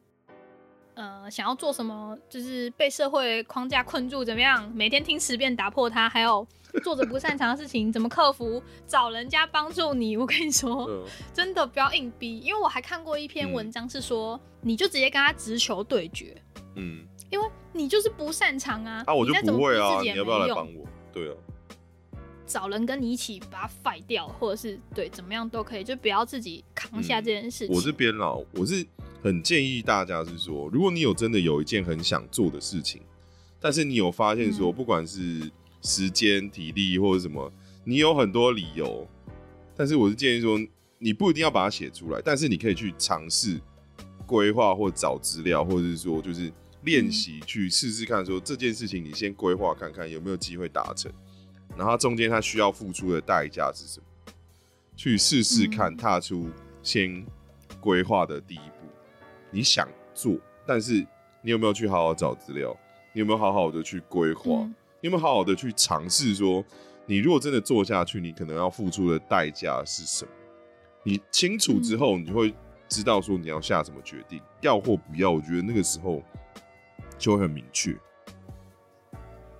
[0.94, 4.70] 呃，想要做什么，就是被社会框架困住，怎么样？
[4.74, 6.46] 每天听十遍打破它，还有
[6.82, 8.62] 做着不擅长的事情怎么克服？
[8.86, 10.16] 找人家帮助你。
[10.16, 16.36] 我跟你说，真的不要硬逼，因为我还看过一篇文章，是说你就直接跟他直球对决。
[16.76, 17.06] 嗯。
[17.30, 20.84] 因为你就是不擅长啊，那我就不会啊，你要不要来帮我？
[21.14, 21.34] 对啊，
[22.46, 27.74] 找人跟你一起把它废掉，或者是对怎么样都可以，就不要自己扛下这件事情。
[27.74, 28.86] 我这边啦，我是
[29.22, 33.00] 很建议大家是说，如果你有真的有一件很想做的事情，
[33.60, 35.50] 但是你有发现说，不管是
[35.82, 37.50] 时间、体力或者什么，
[37.84, 39.08] 你有很多理由，
[39.76, 40.58] 但是我是建议说，
[40.98, 43.60] 你不一定要把它写出来，但是你可以去尝试
[44.26, 46.52] 规划或找资料，或者是说就是。
[46.84, 51.12] 练习去试试看，说这件事情你先规划看看有没有机会达成，
[51.76, 54.32] 然后中间它需要付出的代价是什么，
[54.96, 56.50] 去试试看，嗯踏出
[56.82, 57.24] 先
[57.80, 58.81] 规划的第一步。
[59.52, 60.36] 你想做，
[60.66, 61.06] 但是
[61.42, 62.76] 你有没有去好好找资料？
[63.12, 64.50] 你有没有好好的去规划？
[64.62, 64.74] 嗯
[65.04, 66.64] 你有没有好好的去尝试说，
[67.06, 70.30] 你如果真的做下去，你可能要付出的代价是什么？
[71.02, 72.54] 你清楚之后，你就会
[72.88, 75.32] 知道说你要下什么决定，要或不要。
[75.32, 76.22] 我觉得那个时候
[77.18, 77.96] 就会很明确。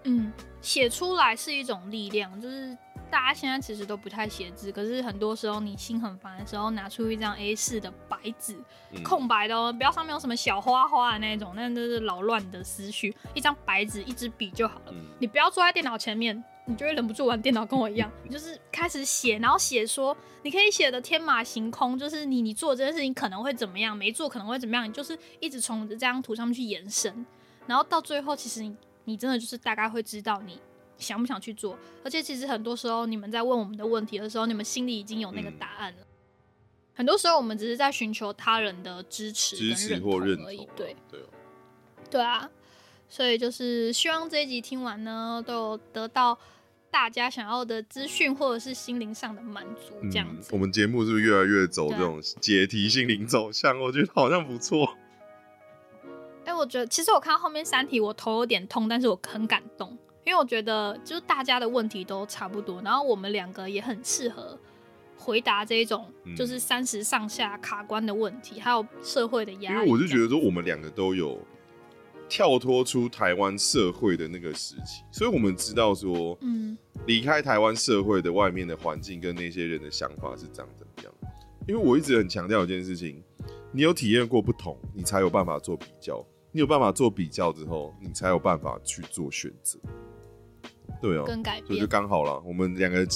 [0.05, 2.79] 嗯，写出来是一种力量，就是
[3.13, 8.57] 大家现在其实都不太写字，可是很多时候你心很烦的时候，拿出一张 A 四的白纸，
[8.91, 13.15] 嗯空白的哦，不要上面有什么小花花的那种，那都是扰乱你的思绪。
[13.35, 14.93] 一张白纸，一支笔就好了。
[14.93, 27.27] 嗯你不要坐在电脑前面，你就会忍不住玩电脑，跟我一样，你 就是开始写，然后写说你可以写的天马行空，就是你你做这件事情可能会怎么样，没做可能会怎么样，你就是一直从这张图上面去延伸，
[27.67, 30.59] 然后到最后，其实你你真的就是大概会知道你
[30.99, 36.07] 想不想去做，而且其实很多时候你们在问我们的问题的时候，你们心里已经有那个嗯答案了。
[36.95, 40.97] 很多时候我们只是在寻求他人的支持支持或认同啊同而已，对。
[41.11, 41.29] 对啊，
[42.11, 42.51] 对啊，
[43.09, 46.39] 所以就是希望这一集听完呢，都有得到
[46.91, 50.51] 大家想要的资讯，或者是心灵上的满足，这样子。
[50.51, 53.81] 嗯我们节目是不是越来越走这种解题心灵走向？
[53.81, 54.97] 我觉得好像不错。
[56.45, 64.59] 哎、我觉得其实我看到后面三题，我头有点痛，但是我很感动，因为我觉得就是大家的问题都差不多，然后我们两个也很适合
[65.17, 69.79] 回答这一种嗯就是三十上下卡关的问题，还有社会的压力。
[69.79, 71.39] 因为我就觉得说，我们两个都有
[72.29, 81.13] 跳脱出台湾社会的那个时期，所以我们知道说，嗯离开台湾社会的外面的环境跟那些人的想法是长怎么样。
[81.67, 83.23] 因为我一直很强调一件事情，
[83.73, 89.79] 你有体验过不同，你才有办法做比较，你有办法做比较之后，你才有办法去做选择。
[91.01, 91.89] 对啊，跟改所以就变。
[91.89, 93.07] 刚好了，我们两个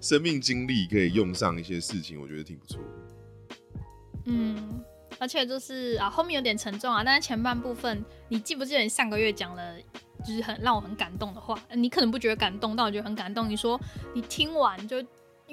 [0.00, 3.78] 生命经历可以用上一些事情，我觉得挺不错的。
[4.26, 4.82] 嗯，
[5.18, 9.76] 而且就是啊，后面有点沉重啊，但是前半部分，你记不记得你上个月讲了，
[10.24, 11.58] 就是很让我很感动的话？
[11.74, 13.48] 你可能不觉得感动，但我觉得很感动。
[13.48, 13.78] 你说
[14.14, 15.04] 你听完就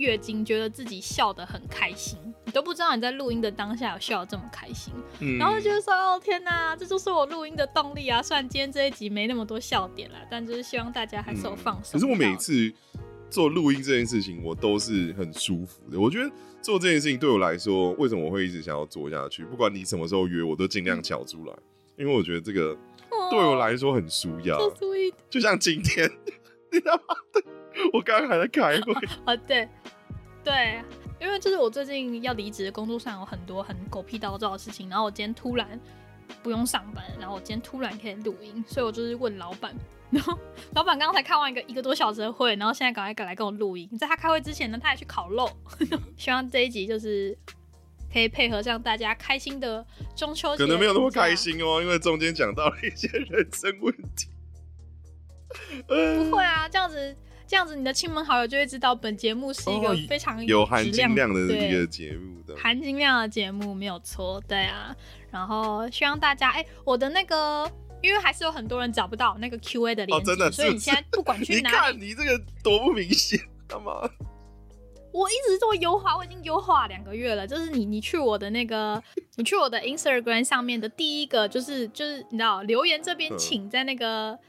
[0.02, 8.22] 月经，觉得自己笑得很开心，你都不知道你在录音的当下有笑得这么开心，嗯然后就觉得说，哦天哪，这就是我录音的动力啊！
[8.22, 12.74] 虽然今天这一集没那么多笑点啦，但就是希望大家还是有放松、嗯可是我每次
[13.30, 16.00] 做录音这件事情，我都是很舒服的。
[16.00, 16.30] 我觉得
[16.62, 19.46] 做这件事情对我来说，为什么我会一直想要做下去？
[19.46, 21.54] 不管你什么时候约，我都尽量巧出来，
[21.96, 22.76] 因为我觉得这个
[23.30, 24.58] 对我来说很舒压。
[24.58, 26.10] so sweet 就像今天，
[26.72, 27.16] 你知道吗，
[27.94, 28.94] 我刚刚还在开会，
[29.24, 29.68] 啊， 对
[30.44, 30.82] 对，
[31.20, 35.80] 因为就是我最近要离职，工作上有很多很狗屁倒灶的事情，然后我今天突然
[36.42, 39.76] 不用上班，然后我今天突然可以录音，所以我就是问老板，
[40.10, 40.38] 然后
[40.74, 45.50] 老板刚刚才开完一个一个多小时的会，然后现在赶快赶来跟我录音，在他开会之前呢，他还去烤肉，
[46.18, 47.38] 希望这一集就是。
[48.14, 49.88] 可以配合上大家开心的
[50.18, 51.34] 中秋节，可能没有那么开。
[51.34, 54.28] 心哦，因为中间讲到了一些人生问题。
[55.88, 57.16] 不会啊，这样子
[57.52, 64.96] 这样子，你的亲朋好友就会知道本节目是一个哦非常有含金量的对一个节目的，含金量的节目没有错，对啊。
[65.30, 67.70] 然后希望大家，哎、我的那个，
[68.02, 73.38] 因为还是有很多人找不到那个 Q A 的链接，哦的所以你现在不管去哪里，看你这个多不明显，
[73.68, 74.10] 干嘛？
[75.12, 77.46] 我一直做优化，我已经优化两个月了。
[77.46, 79.04] 就是你，你去我的那个，
[79.36, 84.40] 你去我的 Instagram 上面的第一个，就是就是你知道留言这边，嗯请在那个。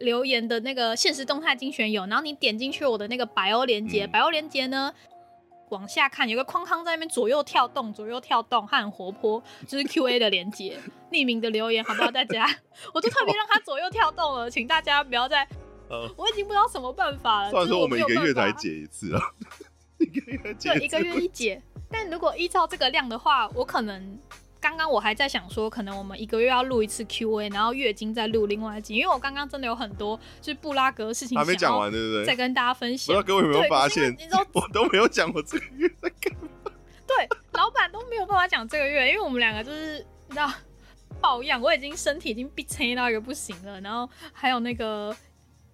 [0.00, 4.92] 留言的那个现实动态精选有，然后你点进去我的那个百欧链接，嗯百欧链接呢
[5.70, 10.78] 往下看有个框框在那边左右跳动，左右跳动，它很活泼， 就是 Q A 的连接，
[11.10, 12.10] 匿名的留言，好不好？
[12.10, 12.46] 大家，
[12.92, 15.46] 我都特别让它左右跳动了，请大家不要再，
[15.88, 17.50] 呃，我已经不知道什么办法了。
[17.50, 18.70] 虽然说我们一个月才解。
[18.70, 19.20] 一次啊，
[19.98, 21.62] 一个月解对，一个月一解。
[21.90, 24.18] 但如果依照这个量的话，我可能
[24.64, 32.24] 刚刚我还在想说，可能我们一个月要录一次 Q&A，然后月经再录另外一集，因为我刚刚真的有很多就是布拉格的事情还没讲完，对不对？
[32.24, 33.22] 再跟大家分享不知道。
[33.26, 34.16] 各位有没有发现
[34.54, 36.48] 我都没有讲我这个月在干嘛。
[37.06, 39.98] 对，老板都没有办法讲这个月，因为我们两个就是
[40.28, 40.50] 你知道
[41.20, 45.14] 抱恙，我已经身体已经被撑到一个不行了，然后还有那个。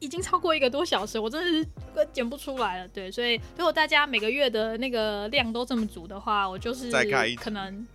[0.01, 2.89] 已经超过一个多小时，我真的是剪不出来了。
[2.89, 7.87] 对，所以如果大家每个月的那个量都这么足的话，我就是再开一可能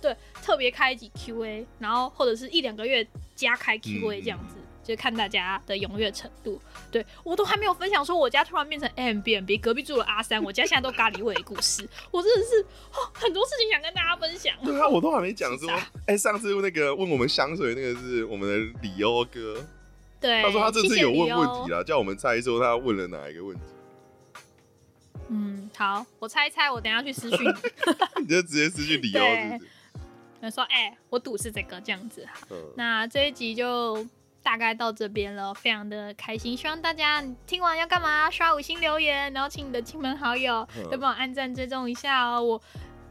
[0.00, 6.60] 对特别开一集 Q&A，然后或者是一两个月加开 Q&A 嗯这样子，就看大家的踊跃程度。
[6.90, 11.86] 对我都还没有分享说我家突然变成 M B N B，隔壁住了阿三，我家现在都咖喱味的故事。
[12.10, 12.60] 我真的是
[12.92, 14.54] 哦，很多事情想跟大家分享。
[14.64, 15.68] 对啊，我都还没讲说
[16.06, 19.62] 哎、上次那个问我们香水那个是我们的李欧哥，
[20.20, 21.78] 对，他说他这次有问问题了。
[21.78, 23.62] 了，叫我们猜说他问了哪一个问题，
[25.28, 27.52] 嗯，好，我猜一猜，我等一下去私讯你。
[28.24, 29.70] 你就直接私讯李欧是不是？
[30.40, 32.26] 他说：“哎、我赌是这个这样子。
[32.76, 34.06] 那这一集就
[34.42, 36.56] 大概到这边了，非常的开心。
[36.56, 38.30] 希望大家听完要干嘛？
[38.30, 42.42] 刷五星留言，然后请你的亲朋好友嗯都帮我按赞追踪一下哦。
[42.42, 42.62] 我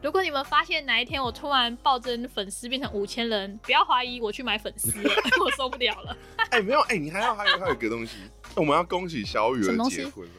[0.01, 5.11] 如果你们发现哪一天我突然暴增粉丝变成五千人，不要怀疑我去买粉丝了，
[5.43, 6.15] 我受不了了。
[6.51, 8.17] 哎、没有，哎、你还要还有还有一个东西，
[8.55, 10.33] 我们要恭喜小雨儿结婚了，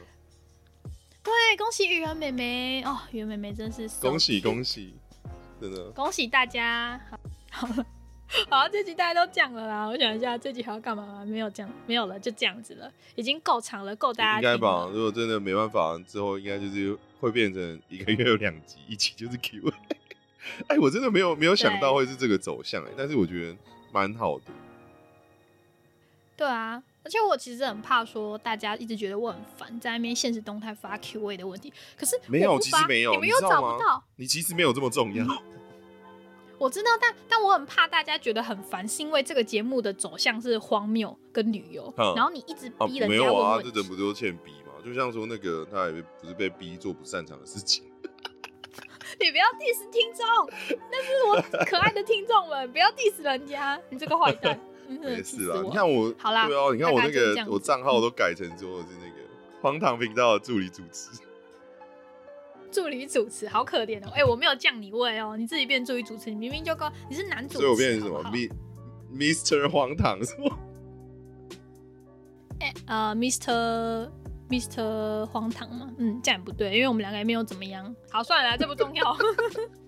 [1.22, 4.94] 对，恭喜雨儿妹妹哦，雨儿妹妹真是恭喜恭喜，
[5.60, 5.90] 真的。
[5.90, 7.00] 恭喜大家！
[7.50, 7.86] 好，好了，
[8.50, 9.86] 好，这集大家都讲了啦。
[9.86, 11.24] 我想一下，这集还要干嘛吗？
[11.24, 14.88] 没有讲，没有了，就这样子了，已经够长了，够大家应该吧？
[14.92, 19.72] 如果真的没办法，之后应该就是会变成一个月有两集，一集就是 Q。
[20.68, 23.56] 哎，我真的没有没有想到会是这个走向哎，但是我觉得
[23.92, 24.44] 蛮好的。
[26.36, 31.72] 对啊，而且我其实很怕说大家一直觉得我很烦，在那边现实动态发 Q A 的问题。
[31.96, 34.04] 可是没有发其实没有你们又找不到。
[34.16, 35.24] 你其实没有这么重要，
[36.58, 43.58] 我知道，但但我很怕大家觉得很烦，是因为这个节目的走向是荒谬跟旅游，嗯然后你一直啊，逼人家没有啊。
[43.62, 44.74] 这人不都欠逼嘛？
[44.84, 47.84] 就像说那个他也不是被逼做不擅长的事情，
[49.18, 50.26] 你不要 diss 听众，
[50.90, 55.60] 那是我可爱的听众们，不要 diss 人家，你这个坏蛋， 没事啦。
[55.62, 59.12] 你看我，好啦对啊，你看我那个我账号都改成说我是那个
[59.60, 61.10] 荒唐频道的助理主持，
[62.70, 64.10] 助理主持，好可怜哦！
[64.14, 68.22] 哎、我没有降你位哦，你自己变助理主持，你明明就跟你是男主持，所以我变成什么
[69.12, 70.58] Mr 荒唐是吗？
[72.60, 74.10] 哎、呃，Mr.
[74.50, 75.24] Mr.
[75.26, 77.94] 荒唐嘛，嗯，这样也不对，因为我们两个也没有怎么样。
[78.10, 79.16] 好，算了啦，这不重要。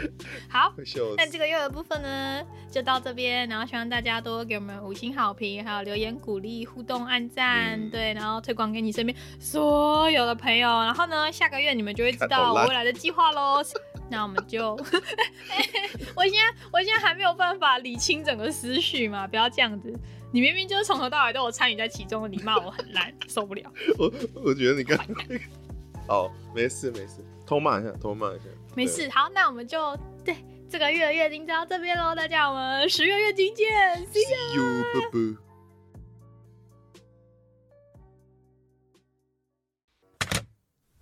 [0.48, 0.72] 好，
[1.16, 10.68] 那这个月的部分呢，就到这边，然后希望大家多给我们五星好评，还有留言鼓励、互动、按赞，嗯对，然后推广给你身边所有的朋友。
[10.68, 13.62] 然后呢，下个月你们就会知道我未来的计划喽。
[14.10, 14.72] 那我们就，
[16.14, 19.90] 我现在我现在还没有办法理清整个思绪嘛，不要这样子。
[20.30, 23.62] 你明明就是从头到尾都有参与在其中，你骂我很烂，受不了。
[23.98, 25.44] 我我觉得你刚刚那个，
[26.06, 28.44] 好，没事没事，偷骂一下，偷骂一下，
[28.74, 30.36] 没事，好，那我们就对
[30.70, 33.66] 这个月的月经就到这边喽，大家我们十月月经见
[34.06, 34.82] ，See you。
[34.94, 35.36] 啵啵。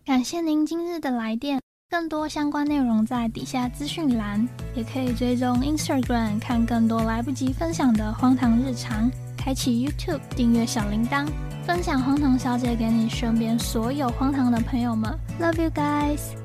[0.04, 9.08] 感谢您今日的来电，更多相关内容在底下资讯栏，也可以追踪 Instagram 看更多来不及分享的荒唐日常，
[9.38, 11.28] 开启 YouTube 订阅小铃铛，
[11.64, 16.39] 分享荒唐小姐给你身边所有荒唐的朋友们，Love you guys。